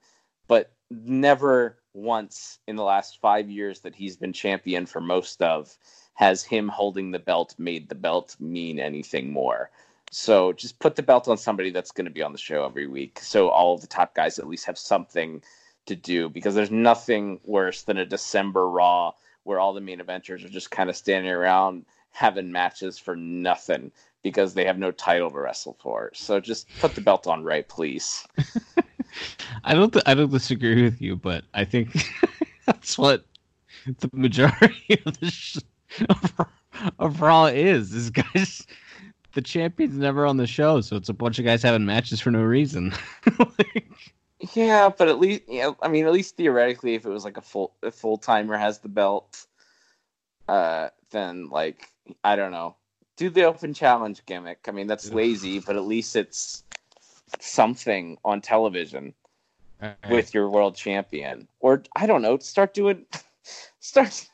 but 0.47 0.71
never 0.91 1.77
once 1.93 2.59
in 2.67 2.75
the 2.75 2.83
last 2.83 3.19
five 3.21 3.49
years 3.49 3.79
that 3.81 3.95
he's 3.95 4.17
been 4.17 4.33
champion 4.33 4.85
for 4.85 4.99
most 4.99 5.41
of 5.41 5.75
has 6.15 6.43
him 6.43 6.67
holding 6.67 7.11
the 7.11 7.19
belt 7.19 7.55
made 7.57 7.87
the 7.87 7.95
belt 7.95 8.35
mean 8.39 8.79
anything 8.79 9.31
more. 9.31 9.71
So 10.11 10.51
just 10.53 10.79
put 10.79 10.95
the 10.95 11.03
belt 11.03 11.27
on 11.27 11.37
somebody 11.37 11.69
that's 11.69 11.91
going 11.91 12.05
to 12.05 12.11
be 12.11 12.23
on 12.23 12.31
the 12.33 12.37
show 12.37 12.65
every 12.65 12.87
week. 12.87 13.19
So 13.19 13.49
all 13.49 13.75
of 13.75 13.81
the 13.81 13.87
top 13.87 14.15
guys 14.15 14.37
at 14.37 14.47
least 14.47 14.65
have 14.65 14.77
something 14.77 15.41
to 15.85 15.95
do 15.95 16.29
because 16.29 16.55
there's 16.55 16.71
nothing 16.71 17.39
worse 17.45 17.83
than 17.83 17.97
a 17.97 18.05
December 18.05 18.67
Raw 18.67 19.13
where 19.49 19.59
all 19.59 19.73
the 19.73 19.81
main 19.81 19.99
eventers 19.99 20.45
are 20.45 20.49
just 20.49 20.69
kind 20.69 20.91
of 20.91 20.95
standing 20.95 21.31
around 21.31 21.83
having 22.11 22.51
matches 22.51 22.99
for 22.99 23.15
nothing 23.15 23.91
because 24.21 24.53
they 24.53 24.63
have 24.63 24.77
no 24.77 24.91
title 24.91 25.31
to 25.31 25.39
wrestle 25.39 25.75
for. 25.81 26.11
So 26.13 26.39
just 26.39 26.67
put 26.79 26.93
the 26.93 27.01
belt 27.01 27.25
on 27.25 27.43
right, 27.43 27.67
please. 27.67 28.27
I 29.63 29.73
don't. 29.73 29.91
Th- 29.91 30.03
I 30.05 30.13
don't 30.13 30.31
disagree 30.31 30.83
with 30.83 31.01
you, 31.01 31.15
but 31.15 31.45
I 31.55 31.65
think 31.65 31.89
that's 32.67 32.95
what 32.95 33.25
the 33.97 34.09
majority 34.13 35.01
of 35.07 35.19
the 35.19 35.31
sh- 35.31 35.57
of, 36.07 36.35
of 36.99 37.19
Raw 37.19 37.45
is. 37.45 37.89
This 37.89 38.11
guys, 38.11 38.67
the 39.33 39.41
champion's 39.41 39.97
never 39.97 40.27
on 40.27 40.37
the 40.37 40.45
show, 40.45 40.79
so 40.81 40.95
it's 40.95 41.09
a 41.09 41.13
bunch 41.13 41.39
of 41.39 41.45
guys 41.45 41.63
having 41.63 41.87
matches 41.87 42.19
for 42.21 42.29
no 42.29 42.43
reason. 42.43 42.93
like, 43.39 43.89
yeah, 44.53 44.89
but 44.89 45.07
at 45.07 45.19
least, 45.19 45.43
yeah, 45.47 45.71
I 45.81 45.87
mean, 45.87 46.05
at 46.05 46.13
least 46.13 46.37
theoretically, 46.37 46.95
if 46.95 47.05
it 47.05 47.09
was 47.09 47.25
like 47.25 47.37
a 47.37 47.41
full 47.41 47.73
a 47.83 47.91
full 47.91 48.17
timer 48.17 48.57
has 48.57 48.79
the 48.79 48.89
belt, 48.89 49.45
uh, 50.47 50.89
then 51.11 51.49
like 51.49 51.91
I 52.23 52.35
don't 52.35 52.51
know, 52.51 52.75
do 53.17 53.29
the 53.29 53.43
open 53.43 53.73
challenge 53.73 54.25
gimmick. 54.25 54.59
I 54.67 54.71
mean, 54.71 54.87
that's 54.87 55.11
lazy, 55.11 55.59
but 55.59 55.75
at 55.75 55.83
least 55.83 56.15
it's 56.15 56.63
something 57.39 58.17
on 58.23 58.41
television 58.41 59.13
with 60.09 60.33
your 60.33 60.49
world 60.49 60.75
champion. 60.75 61.47
Or 61.59 61.83
I 61.95 62.07
don't 62.07 62.21
know, 62.21 62.37
start 62.37 62.73
doing 62.73 63.05
start 63.79 64.29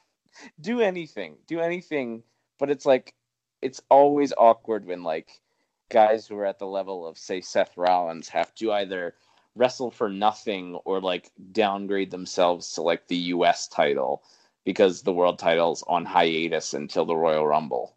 do 0.62 0.82
anything. 0.82 1.38
Do 1.48 1.60
anything, 1.60 2.24
but 2.60 2.70
it's 2.70 2.86
like 2.86 3.14
it's 3.62 3.82
always 3.90 4.34
awkward 4.38 4.86
when 4.86 5.04
like 5.04 5.42
guys 5.90 6.28
who 6.28 6.38
are 6.38 6.46
at 6.46 6.60
the 6.60 6.68
level 6.68 7.08
of 7.08 7.18
say 7.18 7.42
Seth 7.42 7.76
Rollins 7.78 8.30
have 8.30 8.54
to 8.56 8.72
either 8.74 9.16
wrestle 9.56 9.92
for 9.92 10.10
nothing 10.10 10.76
or 10.86 11.00
like 11.00 11.32
downgrade 11.52 12.12
themselves 12.12 12.72
to 12.74 12.82
like 12.82 13.08
the 13.08 13.16
US 13.16 13.68
title 13.68 14.24
because 14.66 15.02
the 15.02 15.14
world 15.14 15.40
title's 15.40 15.84
on 15.88 16.06
hiatus 16.06 16.74
until 16.74 17.06
the 17.06 17.16
Royal 17.16 17.48
Rumble. 17.48 17.96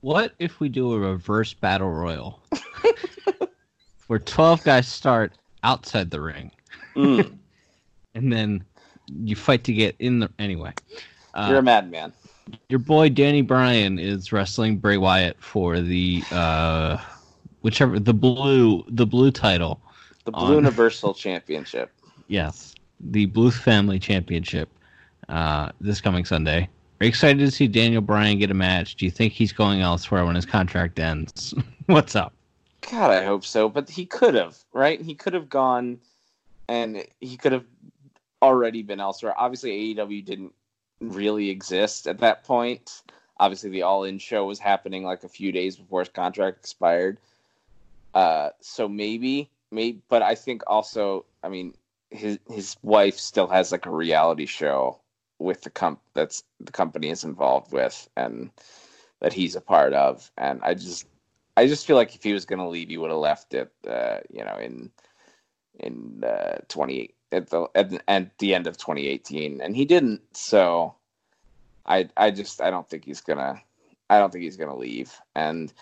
What 0.00 0.34
if 0.38 0.60
we 0.60 0.68
do 0.68 0.92
a 0.92 0.98
reverse 0.98 1.54
battle 1.54 1.90
royal? 1.90 2.40
where 4.06 4.18
12 4.18 4.62
guys 4.64 4.86
start 4.86 5.32
outside 5.62 6.10
the 6.10 6.20
ring. 6.20 6.50
Mm. 6.94 7.38
and 8.14 8.32
then 8.32 8.64
you 9.08 9.36
fight 9.36 9.64
to 9.64 9.72
get 9.72 9.96
in 9.98 10.20
the 10.20 10.30
anyway. 10.38 10.72
Uh, 11.34 11.48
You're 11.50 11.58
a 11.58 11.62
madman. 11.62 12.12
your 12.68 12.78
boy 12.78 13.08
Danny 13.08 13.42
Bryan 13.42 13.98
is 13.98 14.32
wrestling 14.32 14.76
Bray 14.76 14.98
Wyatt 14.98 15.42
for 15.42 15.80
the 15.80 16.22
uh 16.30 16.98
whichever 17.62 17.98
the 17.98 18.14
blue 18.14 18.84
the 18.88 19.06
blue 19.06 19.30
title. 19.30 19.80
The 20.24 20.32
Blue 20.32 20.46
on- 20.46 20.54
Universal 20.54 21.14
Championship. 21.14 21.92
Yes, 22.28 22.74
the 23.00 23.26
Blue 23.26 23.50
Family 23.50 23.98
Championship 23.98 24.68
uh 25.28 25.70
this 25.80 26.00
coming 26.00 26.24
Sunday. 26.24 26.68
Are 27.00 27.04
you 27.04 27.08
excited 27.08 27.38
to 27.38 27.50
see 27.50 27.66
Daniel 27.66 28.02
Bryan 28.02 28.38
get 28.38 28.50
a 28.50 28.54
match? 28.54 28.96
Do 28.96 29.04
you 29.04 29.10
think 29.10 29.32
he's 29.32 29.52
going 29.52 29.80
elsewhere 29.80 30.24
when 30.24 30.34
his 30.36 30.46
contract 30.46 30.98
ends? 30.98 31.54
What's 31.86 32.14
up? 32.14 32.32
God, 32.90 33.10
I 33.10 33.24
hope 33.24 33.44
so. 33.44 33.68
But 33.68 33.88
he 33.90 34.06
could 34.06 34.34
have, 34.34 34.56
right? 34.72 35.00
He 35.00 35.14
could 35.14 35.32
have 35.34 35.48
gone 35.48 35.98
and 36.68 37.04
he 37.20 37.36
could 37.36 37.52
have 37.52 37.64
already 38.42 38.82
been 38.82 39.00
elsewhere. 39.00 39.34
Obviously, 39.36 39.94
AEW 39.94 40.24
didn't 40.24 40.52
really 41.00 41.50
exist 41.50 42.06
at 42.06 42.18
that 42.20 42.44
point. 42.44 43.02
Obviously, 43.40 43.70
the 43.70 43.82
All 43.82 44.04
In 44.04 44.18
show 44.18 44.46
was 44.46 44.58
happening 44.58 45.02
like 45.04 45.24
a 45.24 45.28
few 45.28 45.50
days 45.50 45.76
before 45.76 46.00
his 46.00 46.08
contract 46.08 46.58
expired. 46.58 47.18
Uh, 48.14 48.50
so 48.60 48.88
maybe, 48.88 49.50
maybe, 49.74 50.00
but 50.08 50.22
I 50.22 50.34
think 50.34 50.62
also, 50.66 51.26
I 51.42 51.48
mean, 51.48 51.74
his 52.10 52.38
his 52.48 52.76
wife 52.82 53.18
still 53.18 53.48
has 53.48 53.72
like 53.72 53.86
a 53.86 53.90
reality 53.90 54.46
show 54.46 55.00
with 55.38 55.62
the 55.62 55.70
comp 55.70 56.00
that's 56.14 56.44
the 56.60 56.72
company 56.72 57.10
is 57.10 57.24
involved 57.24 57.72
with 57.72 58.08
and 58.16 58.50
that 59.20 59.32
he's 59.32 59.56
a 59.56 59.60
part 59.60 59.92
of, 59.92 60.30
and 60.38 60.60
I 60.62 60.74
just 60.74 61.06
I 61.56 61.66
just 61.66 61.86
feel 61.86 61.96
like 61.96 62.14
if 62.14 62.22
he 62.22 62.32
was 62.32 62.46
going 62.46 62.58
to 62.60 62.68
leave, 62.68 62.88
he 62.88 62.98
would 62.98 63.10
have 63.10 63.18
left 63.18 63.54
it, 63.54 63.70
uh, 63.88 64.18
you 64.30 64.44
know, 64.44 64.56
in 64.56 64.90
in 65.80 66.22
uh, 66.24 66.58
twenty 66.68 67.14
at 67.32 67.50
the 67.50 67.66
at, 67.74 67.90
the- 67.90 68.10
at 68.10 68.38
the 68.38 68.54
end 68.54 68.66
of 68.66 68.76
twenty 68.76 69.08
eighteen, 69.08 69.60
and 69.60 69.76
he 69.76 69.84
didn't. 69.84 70.22
So, 70.36 70.94
I 71.86 72.08
I 72.16 72.30
just 72.30 72.60
I 72.60 72.70
don't 72.70 72.88
think 72.88 73.04
he's 73.04 73.20
gonna 73.20 73.60
I 74.10 74.18
don't 74.18 74.32
think 74.32 74.44
he's 74.44 74.56
gonna 74.56 74.76
leave, 74.76 75.12
and 75.34 75.72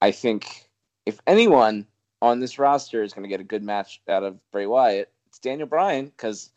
I 0.00 0.10
think 0.12 0.68
if 1.06 1.20
anyone 1.26 1.86
on 2.20 2.40
this 2.40 2.58
roster 2.58 3.02
is 3.02 3.12
going 3.12 3.22
to 3.22 3.28
get 3.28 3.40
a 3.40 3.44
good 3.44 3.62
match 3.62 4.00
out 4.08 4.24
of 4.24 4.38
Bray 4.50 4.66
Wyatt, 4.66 5.10
it's 5.28 5.38
Daniel 5.38 5.68
Bryan 5.68 6.06
because 6.06 6.50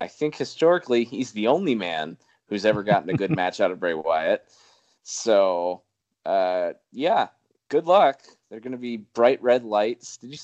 I 0.00 0.08
think 0.08 0.34
historically 0.34 1.04
he's 1.04 1.32
the 1.32 1.48
only 1.48 1.74
man 1.74 2.16
who's 2.48 2.64
ever 2.64 2.82
gotten 2.82 3.10
a 3.10 3.16
good 3.16 3.30
match 3.36 3.60
out 3.60 3.70
of 3.70 3.80
Bray 3.80 3.94
Wyatt. 3.94 4.44
So, 5.02 5.82
uh, 6.24 6.72
yeah, 6.92 7.28
good 7.68 7.86
luck. 7.86 8.20
They're 8.50 8.60
going 8.60 8.72
to 8.72 8.78
be 8.78 8.98
bright 8.98 9.42
red 9.42 9.64
lights. 9.64 10.16
Did 10.16 10.30
you? 10.32 10.38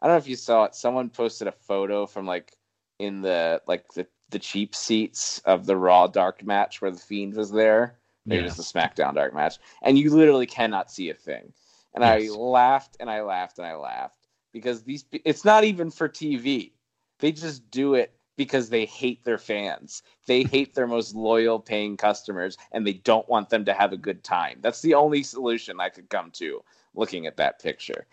I 0.00 0.06
don't 0.06 0.14
know 0.14 0.18
if 0.18 0.28
you 0.28 0.36
saw 0.36 0.64
it. 0.64 0.74
Someone 0.74 1.08
posted 1.08 1.46
a 1.48 1.52
photo 1.52 2.06
from 2.06 2.26
like 2.26 2.56
in 2.98 3.22
the 3.22 3.62
like 3.66 3.92
the 3.94 4.06
the 4.30 4.38
cheap 4.38 4.74
seats 4.74 5.40
of 5.44 5.66
the 5.66 5.76
Raw 5.76 6.06
Dark 6.06 6.44
match 6.44 6.80
where 6.80 6.90
the 6.90 6.98
Fiend 6.98 7.34
was 7.34 7.50
there. 7.50 7.96
Maybe 8.26 8.38
Yeah. 8.38 8.42
it 8.42 8.56
was 8.56 8.72
the 8.72 8.78
SmackDown 8.78 9.14
Dark 9.14 9.34
match, 9.34 9.58
and 9.82 9.98
you 9.98 10.10
literally 10.10 10.46
cannot 10.46 10.90
see 10.90 11.10
a 11.10 11.14
thing. 11.14 11.52
And 11.94 12.04
I 12.04 12.28
laughed 12.28 12.96
and 13.00 13.10
I 13.10 13.22
laughed 13.22 13.58
and 13.58 13.66
I 13.66 13.74
laughed 13.74 14.28
because 14.52 14.82
these 14.82 15.04
it's 15.12 15.44
not 15.44 15.64
even 15.64 15.90
for 15.90 16.08
TV. 16.08 16.72
They 17.18 17.32
just 17.32 17.70
do 17.70 17.94
it 17.94 18.14
because 18.36 18.70
they 18.70 18.86
hate 18.86 19.24
their 19.24 19.38
fans. 19.38 20.02
They 20.26 20.42
hate 20.42 20.74
their 20.74 20.86
most 20.86 21.14
loyal 21.14 21.60
paying 21.60 21.96
customers 21.96 22.56
and 22.72 22.86
they 22.86 22.94
don't 22.94 23.28
want 23.28 23.50
them 23.50 23.64
to 23.66 23.74
have 23.74 23.92
a 23.92 23.96
good 23.96 24.24
time. 24.24 24.58
That's 24.60 24.80
the 24.80 24.94
only 24.94 25.22
solution 25.22 25.80
I 25.80 25.90
could 25.90 26.08
come 26.08 26.30
to 26.32 26.62
looking 26.94 27.26
at 27.26 27.36
that 27.36 27.60
picture. 27.60 28.06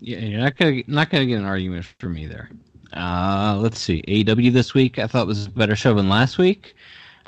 Yeah, 0.00 0.18
you're 0.18 0.40
not 0.40 0.56
gonna 0.56 0.82
not 0.86 1.10
gonna 1.10 1.26
get 1.26 1.36
an 1.36 1.44
argument 1.44 1.84
from 1.98 2.14
me 2.14 2.26
there. 2.26 2.50
Uh, 2.92 3.58
let's 3.60 3.78
see. 3.78 4.02
AEW 4.08 4.52
this 4.52 4.74
week 4.74 4.98
I 4.98 5.06
thought 5.06 5.26
was 5.26 5.46
a 5.46 5.50
better 5.50 5.76
show 5.76 5.94
than 5.94 6.08
last 6.08 6.38
week. 6.38 6.74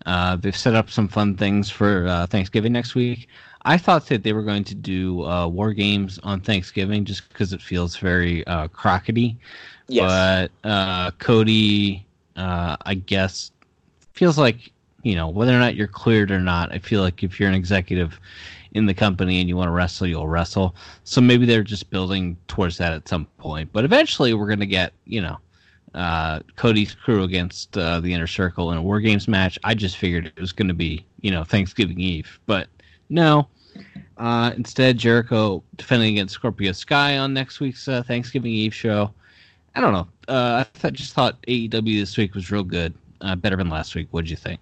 Uh, 0.07 0.37
they've 0.37 0.57
set 0.57 0.75
up 0.75 0.91
some 0.91 1.07
fun 1.09 1.37
things 1.37 1.71
for 1.71 2.07
uh, 2.09 2.27
Thanksgiving 2.27 2.73
next 2.73 2.95
week. 2.95 3.29
I 3.65 3.79
thought 3.79 4.07
that 4.07 4.23
they 4.23 4.33
were 4.33 4.43
going 4.43 4.65
to 4.65 4.75
do 4.75 5.25
uh, 5.25 5.47
war 5.47 5.73
games 5.73 6.19
on 6.23 6.41
Thanksgiving 6.41 7.05
just 7.05 7.29
because 7.29 7.53
it 7.53 7.63
feels 7.63 7.97
very 7.97 8.47
uh, 8.47 8.69
crockety. 8.69 9.37
Yes. 9.89 10.51
But 10.63 10.69
uh, 10.69 11.11
Cody, 11.13 12.07
uh, 12.37 12.77
I 12.85 12.95
guess, 12.95 13.53
feels 14.13 14.39
like 14.39 14.73
you 15.03 15.15
know 15.15 15.29
whether 15.29 15.55
or 15.55 15.59
not 15.59 15.75
you're 15.75 15.89
cleared 15.89 16.31
or 16.31 16.41
not. 16.41 16.73
I 16.73 16.79
feel 16.79 17.03
like 17.03 17.23
if 17.23 17.39
you're 17.39 17.49
an 17.49 17.55
executive 17.55 18.19
in 18.73 18.87
the 18.87 18.95
company 18.95 19.41
and 19.41 19.49
you 19.49 19.57
want 19.57 19.69
to 19.69 19.73
wrestle, 19.73 20.07
you'll 20.07 20.29
wrestle. 20.29 20.75
So 21.05 21.21
maybe 21.21 21.47
they're 21.47 21.63
just 21.63 21.91
building 21.91 22.37
towards 22.49 22.79
that 22.79 22.93
at 22.93 23.09
some 23.09 23.27
point. 23.39 23.71
But 23.73 23.85
eventually, 23.85 24.35
we're 24.35 24.47
going 24.47 24.61
to 24.61 24.67
get 24.67 24.93
you 25.05 25.21
know 25.21 25.39
uh, 25.95 26.41
Cody's 26.57 26.95
crew 26.95 27.23
against 27.23 27.77
uh, 27.77 28.01
the 28.01 28.13
Inner 28.13 28.27
Circle 28.27 28.73
in 28.73 28.79
a 28.79 28.83
War 28.83 29.01
Games 29.01 29.29
match. 29.29 29.59
I 29.63 29.75
just 29.75 29.97
figured 29.97 30.27
it 30.27 30.41
was 30.41 30.53
going 30.53 30.69
to 30.69 30.75
be 30.75 31.05
you 31.21 31.31
know 31.31 31.45
Thanksgiving 31.45 32.01
Eve, 32.01 32.41
but 32.47 32.69
no. 33.13 33.49
Uh, 34.17 34.53
instead, 34.57 34.99
Jericho 34.99 35.63
defending 35.77 36.15
against 36.15 36.35
Scorpio 36.35 36.73
Sky 36.73 37.19
on 37.19 37.33
next 37.33 37.61
week's 37.61 37.89
uh, 37.89 38.03
Thanksgiving 38.03 38.53
Eve 38.53 38.75
show. 38.75 39.13
I 39.75 39.81
don't 39.81 39.93
know. 39.93 40.09
Uh, 40.29 40.65
I 40.65 40.79
th- 40.79 40.95
just 40.95 41.13
thought 41.13 41.41
AEW 41.49 42.01
this 42.01 42.17
week 42.17 42.35
was 42.35 42.51
real 42.51 42.65
good, 42.65 42.95
uh, 43.21 43.37
better 43.37 43.57
than 43.57 43.69
last 43.69 43.95
week. 43.95 44.09
What'd 44.11 44.31
you 44.31 44.37
think? 44.37 44.61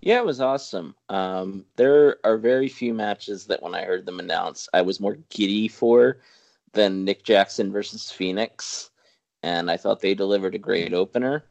Yeah, 0.00 0.18
it 0.18 0.26
was 0.26 0.40
awesome. 0.40 0.94
Um, 1.08 1.64
there 1.76 2.18
are 2.24 2.36
very 2.36 2.68
few 2.68 2.92
matches 2.92 3.46
that 3.46 3.62
when 3.62 3.74
I 3.74 3.84
heard 3.84 4.04
them 4.04 4.18
announced, 4.18 4.68
I 4.72 4.82
was 4.82 5.00
more 5.00 5.18
giddy 5.30 5.68
for 5.68 6.18
than 6.72 7.04
Nick 7.04 7.24
Jackson 7.24 7.70
versus 7.70 8.10
Fenix. 8.10 8.90
And 9.42 9.70
I 9.70 9.76
thought 9.76 10.00
they 10.00 10.14
delivered 10.14 10.54
a 10.54 10.58
great 10.58 10.92
opener. 10.92 11.44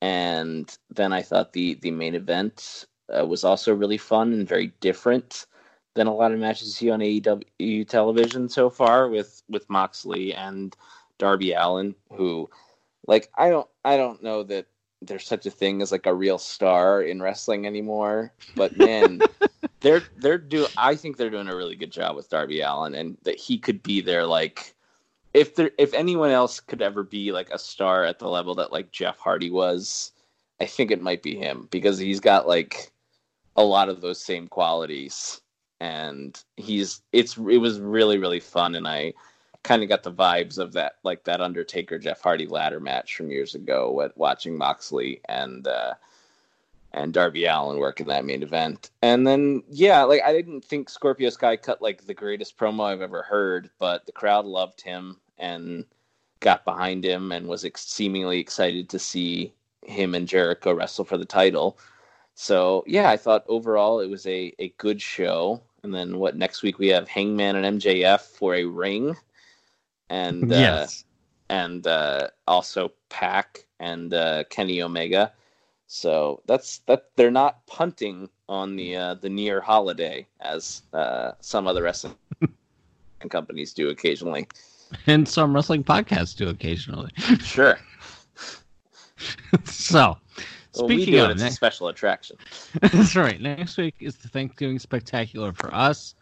And 0.00 0.76
then 0.90 1.12
I 1.12 1.22
thought 1.22 1.52
the, 1.52 1.74
the 1.74 1.90
main 1.90 2.14
event 2.14 2.86
uh, 3.16 3.26
was 3.26 3.44
also 3.44 3.74
really 3.74 3.98
fun 3.98 4.32
and 4.32 4.48
very 4.48 4.68
different 4.80 5.46
than 5.98 6.06
a 6.06 6.14
lot 6.14 6.30
of 6.30 6.38
matches 6.38 6.68
you 6.68 6.72
see 6.72 6.90
on 6.90 7.00
AEW 7.00 7.88
television 7.88 8.48
so 8.48 8.70
far 8.70 9.08
with, 9.08 9.42
with 9.48 9.68
Moxley 9.68 10.32
and 10.32 10.76
Darby 11.18 11.52
Allin, 11.52 11.96
who 12.12 12.48
like 13.08 13.28
I 13.36 13.50
don't 13.50 13.68
I 13.84 13.96
don't 13.96 14.22
know 14.22 14.44
that 14.44 14.66
there's 15.02 15.26
such 15.26 15.44
a 15.46 15.50
thing 15.50 15.82
as 15.82 15.90
like 15.90 16.06
a 16.06 16.14
real 16.14 16.38
star 16.38 17.02
in 17.02 17.20
wrestling 17.20 17.66
anymore. 17.66 18.32
But 18.54 18.76
man, 18.76 19.22
they're 19.80 20.04
they're 20.18 20.38
do 20.38 20.68
I 20.76 20.94
think 20.94 21.16
they're 21.16 21.30
doing 21.30 21.48
a 21.48 21.56
really 21.56 21.74
good 21.74 21.90
job 21.90 22.14
with 22.14 22.30
Darby 22.30 22.60
Allin, 22.60 22.94
and 22.94 23.18
that 23.24 23.40
he 23.40 23.58
could 23.58 23.82
be 23.82 24.00
there 24.00 24.24
like 24.24 24.74
if 25.34 25.56
there 25.56 25.72
if 25.78 25.92
anyone 25.94 26.30
else 26.30 26.60
could 26.60 26.80
ever 26.80 27.02
be 27.02 27.32
like 27.32 27.50
a 27.50 27.58
star 27.58 28.04
at 28.04 28.20
the 28.20 28.28
level 28.28 28.54
that 28.54 28.72
like 28.72 28.92
Jeff 28.92 29.18
Hardy 29.18 29.50
was, 29.50 30.12
I 30.60 30.66
think 30.66 30.92
it 30.92 31.02
might 31.02 31.24
be 31.24 31.36
him 31.36 31.66
because 31.72 31.98
he's 31.98 32.20
got 32.20 32.46
like 32.46 32.92
a 33.56 33.64
lot 33.64 33.88
of 33.88 34.00
those 34.00 34.20
same 34.20 34.46
qualities 34.46 35.40
and 35.80 36.42
he's 36.56 37.02
it's 37.12 37.36
it 37.36 37.58
was 37.58 37.80
really 37.80 38.18
really 38.18 38.40
fun 38.40 38.74
and 38.74 38.86
i 38.86 39.12
kind 39.62 39.82
of 39.82 39.88
got 39.88 40.02
the 40.02 40.12
vibes 40.12 40.58
of 40.58 40.72
that 40.72 40.94
like 41.04 41.24
that 41.24 41.40
undertaker 41.40 41.98
jeff 41.98 42.20
hardy 42.20 42.46
ladder 42.46 42.80
match 42.80 43.16
from 43.16 43.30
years 43.30 43.54
ago 43.54 43.92
with 43.92 44.16
watching 44.16 44.56
moxley 44.56 45.20
and 45.28 45.66
uh 45.68 45.94
and 46.92 47.12
darby 47.12 47.44
allin 47.44 47.78
work 47.78 48.00
in 48.00 48.06
that 48.06 48.24
main 48.24 48.42
event 48.42 48.90
and 49.02 49.26
then 49.26 49.62
yeah 49.70 50.02
like 50.02 50.22
i 50.24 50.32
didn't 50.32 50.64
think 50.64 50.88
scorpio 50.88 51.30
sky 51.30 51.56
cut 51.56 51.82
like 51.82 52.06
the 52.06 52.14
greatest 52.14 52.56
promo 52.56 52.84
i've 52.84 53.02
ever 53.02 53.22
heard 53.22 53.70
but 53.78 54.04
the 54.06 54.12
crowd 54.12 54.46
loved 54.46 54.80
him 54.80 55.16
and 55.38 55.84
got 56.40 56.64
behind 56.64 57.04
him 57.04 57.30
and 57.32 57.46
was 57.46 57.64
ex- 57.64 57.86
seemingly 57.86 58.38
excited 58.38 58.88
to 58.88 58.98
see 58.98 59.52
him 59.84 60.14
and 60.14 60.26
jericho 60.26 60.72
wrestle 60.72 61.04
for 61.04 61.18
the 61.18 61.24
title 61.24 61.78
so 62.40 62.84
yeah, 62.86 63.10
I 63.10 63.16
thought 63.16 63.44
overall 63.48 63.98
it 63.98 64.08
was 64.08 64.24
a, 64.24 64.54
a 64.60 64.68
good 64.78 65.02
show. 65.02 65.60
And 65.82 65.94
then 65.94 66.18
what 66.18 66.36
next 66.36 66.62
week 66.62 66.78
we 66.78 66.88
have 66.88 67.08
Hangman 67.08 67.56
and 67.56 67.80
MJF 67.80 68.20
for 68.20 68.54
a 68.54 68.64
ring, 68.64 69.16
and 70.10 70.52
uh, 70.52 70.56
yes, 70.56 71.04
and 71.48 71.86
uh, 71.86 72.28
also 72.46 72.92
Pac 73.08 73.64
and 73.78 74.12
uh, 74.12 74.44
Kenny 74.50 74.82
Omega. 74.82 75.32
So 75.86 76.42
that's 76.46 76.78
that 76.86 77.06
they're 77.16 77.30
not 77.30 77.66
punting 77.66 78.28
on 78.48 78.76
the 78.76 78.96
uh, 78.96 79.14
the 79.14 79.28
near 79.28 79.60
holiday 79.60 80.26
as 80.40 80.82
uh, 80.92 81.32
some 81.40 81.66
other 81.66 81.82
wrestling 81.82 82.16
companies 83.30 83.72
do 83.72 83.88
occasionally. 83.88 84.48
and 85.06 85.28
some 85.28 85.54
wrestling 85.54 85.84
podcasts 85.84 86.36
do 86.36 86.48
occasionally. 86.48 87.10
Sure. 87.40 87.78
so, 89.64 90.16
Well, 90.78 90.88
we 90.88 90.96
speaking 90.96 91.14
do 91.14 91.20
it. 91.20 91.24
of 91.24 91.30
It's 91.32 91.40
a 91.40 91.44
next, 91.44 91.56
special 91.56 91.88
attraction. 91.88 92.36
that's 92.80 93.16
right. 93.16 93.40
Next 93.40 93.76
week 93.76 93.96
is 94.00 94.16
the 94.16 94.28
Thanksgiving 94.28 94.78
Spectacular 94.78 95.52
for 95.52 95.74
us. 95.74 96.14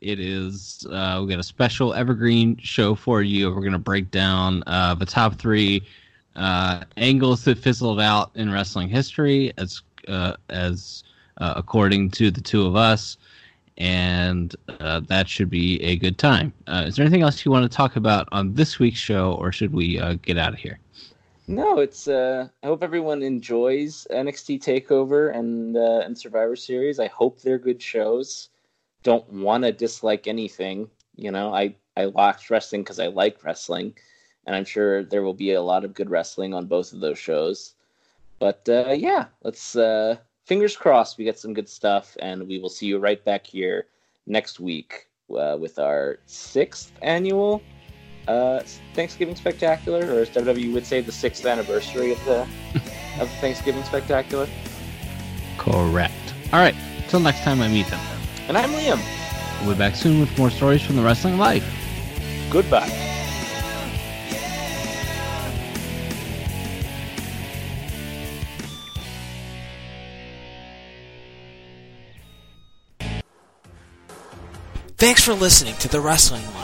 It 0.00 0.20
is 0.20 0.86
uh, 0.90 1.20
we 1.22 1.30
got 1.30 1.38
a 1.38 1.44
special 1.44 1.94
evergreen 1.94 2.56
show 2.58 2.94
for 2.94 3.22
you. 3.22 3.50
We're 3.54 3.62
gonna 3.62 3.78
break 3.78 4.10
down 4.10 4.62
uh, 4.66 4.94
the 4.94 5.06
top 5.06 5.36
three 5.36 5.82
uh, 6.36 6.82
angles 6.96 7.44
that 7.44 7.58
fizzled 7.58 8.00
out 8.00 8.30
in 8.34 8.50
wrestling 8.50 8.88
history, 8.88 9.52
as 9.56 9.82
uh, 10.08 10.34
as 10.50 11.04
uh, 11.38 11.54
according 11.56 12.10
to 12.10 12.30
the 12.30 12.40
two 12.40 12.66
of 12.66 12.76
us, 12.76 13.16
and 13.78 14.54
uh, 14.80 15.00
that 15.00 15.28
should 15.28 15.50
be 15.50 15.82
a 15.82 15.96
good 15.96 16.18
time. 16.18 16.52
Uh, 16.66 16.84
is 16.86 16.96
there 16.96 17.04
anything 17.04 17.22
else 17.22 17.44
you 17.44 17.50
want 17.50 17.70
to 17.70 17.74
talk 17.74 17.96
about 17.96 18.28
on 18.32 18.54
this 18.54 18.78
week's 18.78 18.98
show, 18.98 19.32
or 19.34 19.52
should 19.52 19.72
we 19.72 19.98
uh, 19.98 20.14
get 20.22 20.38
out 20.38 20.52
of 20.52 20.58
here? 20.58 20.78
No, 21.46 21.78
it's. 21.78 22.08
Uh, 22.08 22.48
I 22.62 22.66
hope 22.66 22.82
everyone 22.82 23.22
enjoys 23.22 24.06
NXT 24.10 24.62
Takeover 24.62 25.34
and 25.36 25.76
uh, 25.76 26.00
and 26.04 26.16
Survivor 26.16 26.56
Series. 26.56 26.98
I 26.98 27.08
hope 27.08 27.40
they're 27.40 27.58
good 27.58 27.82
shows. 27.82 28.48
Don't 29.02 29.30
want 29.30 29.64
to 29.64 29.72
dislike 29.72 30.26
anything. 30.26 30.88
You 31.16 31.30
know, 31.30 31.52
I 31.54 31.76
I 31.96 32.06
watch 32.06 32.48
wrestling 32.48 32.82
because 32.82 32.98
I 32.98 33.08
like 33.08 33.44
wrestling, 33.44 33.94
and 34.46 34.56
I'm 34.56 34.64
sure 34.64 35.04
there 35.04 35.22
will 35.22 35.34
be 35.34 35.52
a 35.52 35.60
lot 35.62 35.84
of 35.84 35.92
good 35.92 36.08
wrestling 36.08 36.54
on 36.54 36.66
both 36.66 36.94
of 36.94 37.00
those 37.00 37.18
shows. 37.18 37.74
But 38.38 38.66
uh, 38.66 38.94
yeah, 38.96 39.26
let's 39.42 39.76
uh, 39.76 40.16
fingers 40.46 40.76
crossed 40.78 41.18
we 41.18 41.24
get 41.24 41.38
some 41.38 41.52
good 41.52 41.68
stuff, 41.68 42.16
and 42.20 42.48
we 42.48 42.58
will 42.58 42.70
see 42.70 42.86
you 42.86 42.98
right 42.98 43.22
back 43.22 43.46
here 43.46 43.88
next 44.26 44.60
week 44.60 45.08
uh, 45.30 45.58
with 45.60 45.78
our 45.78 46.18
sixth 46.24 46.90
annual 47.02 47.62
uh, 48.28 48.62
Thanksgiving 48.94 49.36
Spectacular, 49.36 50.00
or 50.00 50.20
as 50.20 50.30
WWE 50.30 50.72
would 50.72 50.86
say, 50.86 51.00
the 51.00 51.12
sixth 51.12 51.44
anniversary 51.46 52.12
of 52.12 52.24
the 52.24 52.40
of 53.20 53.28
the 53.30 53.36
Thanksgiving 53.40 53.84
Spectacular. 53.84 54.48
Correct. 55.58 56.34
All 56.52 56.60
right. 56.60 56.74
Till 57.08 57.20
next 57.20 57.42
time 57.42 57.60
I 57.60 57.68
meet 57.68 57.86
them. 57.88 58.00
And 58.48 58.56
I'm 58.58 58.70
Liam. 58.70 59.00
We'll 59.64 59.74
be 59.74 59.78
back 59.78 59.94
soon 59.94 60.20
with 60.20 60.36
more 60.36 60.50
stories 60.50 60.82
from 60.82 60.96
the 60.96 61.02
wrestling 61.02 61.38
life. 61.38 61.64
Goodbye. 62.50 62.90
Thanks 74.96 75.22
for 75.22 75.34
listening 75.34 75.74
to 75.80 75.88
The 75.88 76.00
Wrestling 76.00 76.44
Life, 76.54 76.63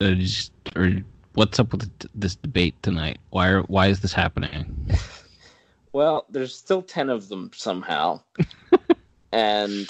Uh, 0.00 0.10
just, 0.14 0.52
or 0.74 0.90
what's 1.34 1.60
up 1.60 1.70
with 1.72 1.88
this 2.14 2.34
debate 2.36 2.74
tonight? 2.82 3.18
Why 3.30 3.48
are, 3.48 3.62
why 3.62 3.86
is 3.86 4.00
this 4.00 4.12
happening? 4.12 4.74
Well, 5.92 6.26
there's 6.28 6.52
still 6.52 6.82
ten 6.82 7.08
of 7.08 7.28
them 7.28 7.52
somehow, 7.54 8.20
and 9.32 9.88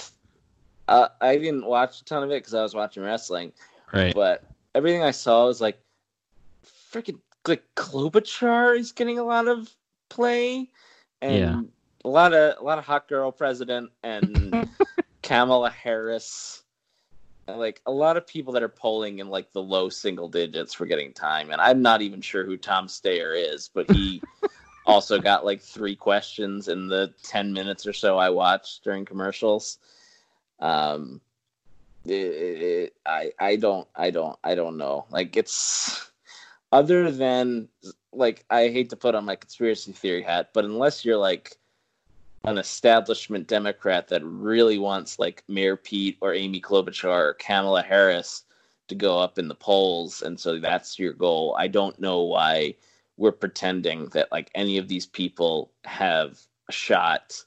uh, 0.86 1.08
I 1.18 1.38
didn't 1.38 1.64
watch 1.64 2.02
a 2.02 2.04
ton 2.04 2.22
of 2.22 2.30
it 2.30 2.42
because 2.42 2.52
I 2.52 2.60
was 2.62 2.74
watching 2.74 3.02
wrestling. 3.02 3.54
Right. 3.90 4.14
But 4.14 4.44
everything 4.74 5.02
I 5.02 5.12
saw 5.12 5.46
was 5.46 5.62
like, 5.62 5.80
freaking 6.92 7.20
like 7.48 7.64
Klobuchar 7.74 8.78
is 8.78 8.92
getting 8.92 9.18
a 9.18 9.24
lot 9.24 9.48
of 9.48 9.74
play, 10.10 10.68
and 11.22 11.34
Yeah. 11.38 11.62
a 12.04 12.08
lot 12.10 12.34
of 12.34 12.60
a 12.60 12.62
lot 12.62 12.76
of 12.76 12.84
hot 12.84 13.08
girl 13.08 13.32
president 13.32 13.90
and 14.02 14.68
Kamala 15.22 15.70
Harris. 15.70 16.63
Like 17.46 17.80
a 17.86 17.92
lot 17.92 18.16
of 18.16 18.26
people 18.26 18.54
that 18.54 18.62
are 18.62 18.68
polling 18.68 19.18
in 19.18 19.28
like 19.28 19.52
the 19.52 19.62
low 19.62 19.88
single 19.88 20.28
digits 20.28 20.72
for 20.72 20.86
getting 20.86 21.12
time, 21.12 21.50
and 21.50 21.60
I'm 21.60 21.82
not 21.82 22.00
even 22.00 22.20
sure 22.20 22.44
who 22.44 22.56
Tom 22.56 22.86
Steyer 22.86 23.34
is, 23.36 23.68
but 23.72 23.90
he 23.90 24.22
also 24.86 25.18
got 25.18 25.44
like 25.44 25.60
three 25.60 25.94
questions 25.94 26.68
in 26.68 26.88
the 26.88 27.12
ten 27.22 27.52
minutes 27.52 27.86
or 27.86 27.92
so 27.92 28.16
I 28.18 28.30
watched 28.30 28.82
during 28.84 29.04
commercials. 29.04 29.78
Um, 30.58 31.20
it, 32.06 32.12
it, 32.12 32.94
I 33.06 33.32
I 33.38 33.56
don't 33.56 33.88
I 33.94 34.10
don't 34.10 34.38
I 34.42 34.54
don't 34.54 34.78
know. 34.78 35.06
Like 35.10 35.36
it's 35.36 36.10
other 36.72 37.10
than 37.10 37.68
like 38.12 38.44
I 38.50 38.68
hate 38.68 38.90
to 38.90 38.96
put 38.96 39.14
on 39.14 39.24
my 39.24 39.36
conspiracy 39.36 39.92
theory 39.92 40.22
hat, 40.22 40.50
but 40.54 40.64
unless 40.64 41.04
you're 41.04 41.18
like 41.18 41.56
an 42.44 42.58
establishment 42.58 43.46
Democrat 43.46 44.08
that 44.08 44.22
really 44.24 44.78
wants 44.78 45.18
like 45.18 45.42
Mayor 45.48 45.76
Pete 45.76 46.18
or 46.20 46.34
Amy 46.34 46.60
Klobuchar 46.60 47.30
or 47.30 47.34
Kamala 47.34 47.82
Harris 47.82 48.44
to 48.88 48.94
go 48.94 49.18
up 49.18 49.38
in 49.38 49.48
the 49.48 49.54
polls, 49.54 50.22
and 50.22 50.38
so 50.38 50.58
that's 50.58 50.98
your 50.98 51.14
goal. 51.14 51.56
I 51.58 51.68
don't 51.68 51.98
know 51.98 52.22
why 52.22 52.74
we're 53.16 53.32
pretending 53.32 54.06
that 54.08 54.30
like 54.30 54.50
any 54.54 54.76
of 54.76 54.88
these 54.88 55.06
people 55.06 55.70
have 55.84 56.38
a 56.68 56.72
shot 56.72 57.42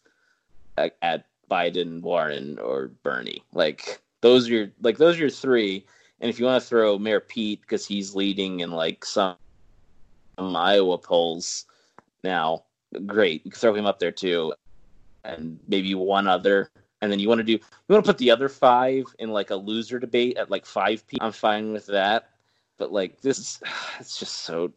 at, 0.77 0.95
at 1.01 1.25
Biden, 1.49 2.01
Warren, 2.01 2.57
or 2.59 2.87
Bernie. 3.03 3.43
Like 3.53 4.01
Those 4.21 4.49
are 4.49 4.53
your 4.53 4.71
like 4.81 4.97
those 4.97 5.17
are 5.17 5.21
your 5.21 5.29
three. 5.29 5.85
And 6.19 6.29
if 6.29 6.39
you 6.39 6.45
want 6.45 6.61
to 6.61 6.67
throw 6.67 6.97
Mayor 6.97 7.19
Pete 7.19 7.61
because 7.61 7.85
he's 7.85 8.15
leading 8.15 8.61
in 8.61 8.71
like 8.71 9.05
some, 9.05 9.35
some 10.39 10.55
Iowa 10.55 10.97
polls 10.97 11.65
now, 12.23 12.63
great. 13.05 13.45
You 13.45 13.51
can 13.51 13.59
throw 13.59 13.75
him 13.75 13.85
up 13.85 13.99
there 13.99 14.11
too, 14.11 14.53
and 15.27 15.59
maybe 15.67 15.93
one 15.93 16.27
other. 16.27 16.71
And 17.01 17.11
then 17.11 17.19
you 17.19 17.27
want 17.27 17.39
to 17.39 17.43
do 17.43 17.53
you 17.53 17.59
want 17.89 18.03
to 18.03 18.09
put 18.09 18.17
the 18.17 18.31
other 18.31 18.49
five 18.49 19.05
in 19.19 19.29
like 19.29 19.51
a 19.51 19.55
loser 19.55 19.99
debate 19.99 20.37
at 20.37 20.49
like 20.49 20.65
five 20.65 21.05
p. 21.07 21.17
I'm 21.21 21.31
fine 21.31 21.73
with 21.73 21.85
that. 21.87 22.29
But 22.77 22.91
like 22.91 23.21
this, 23.21 23.61
it's 23.99 24.17
just 24.17 24.37
so. 24.39 24.71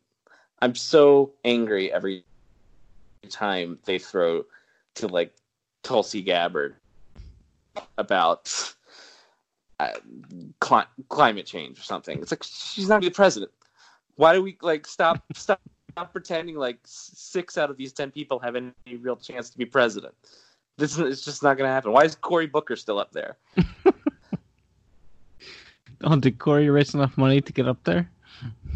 I'm 0.62 0.74
so 0.74 1.32
angry 1.44 1.90
every 1.90 2.24
time 3.30 3.78
they 3.84 3.98
throw 3.98 4.44
to 4.96 5.08
like 5.08 5.32
Tulsi 5.82 6.20
Gabbard 6.20 6.76
about 7.96 8.74
uh, 9.80 9.92
cli- 10.60 10.84
climate 11.08 11.46
change 11.46 11.78
or 11.78 11.82
something. 11.82 12.20
It's 12.20 12.30
like 12.30 12.42
she's 12.42 12.88
not 12.88 13.00
the 13.00 13.10
president. 13.10 13.52
Why 14.16 14.34
do 14.34 14.42
we 14.42 14.58
like 14.60 14.86
stop 14.86 15.24
stop 15.34 15.60
stop 15.92 16.12
pretending 16.12 16.56
like 16.56 16.78
six 16.84 17.58
out 17.58 17.70
of 17.70 17.76
these 17.76 17.92
ten 17.92 18.10
people 18.10 18.38
have 18.38 18.56
any 18.56 18.72
real 19.00 19.16
chance 19.16 19.50
to 19.50 19.58
be 19.58 19.64
president? 19.64 20.14
This 20.78 20.92
is 20.92 20.98
it's 20.98 21.24
just 21.24 21.42
not 21.42 21.56
going 21.56 21.68
to 21.68 21.72
happen. 21.72 21.92
Why 21.92 22.04
is 22.04 22.14
Cory 22.14 22.46
Booker 22.46 22.76
still 22.76 22.98
up 22.98 23.12
there? 23.12 23.36
Oh, 26.02 26.16
did 26.16 26.38
Cory 26.38 26.70
raise 26.70 26.94
enough 26.94 27.18
money 27.18 27.40
to 27.40 27.52
get 27.52 27.68
up 27.68 27.82
there? 27.84 28.10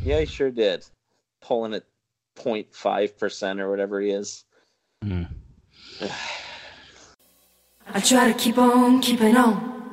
Yeah, 0.03 0.21
he 0.21 0.27
sure 0.27 0.51
did. 0.51 0.85
Pulling 1.41 1.75
at 1.75 1.85
0.5 2.37 3.19
percent 3.19 3.61
or 3.61 3.71
whatever 3.71 4.01
he 4.01 4.11
is. 4.11 4.45
Mm. 5.03 5.29
I 7.89 8.01
try 8.01 8.31
to 8.31 8.39
keep 8.39 8.59
on 8.59 9.01
keeping 9.01 9.37
on. 9.37 9.84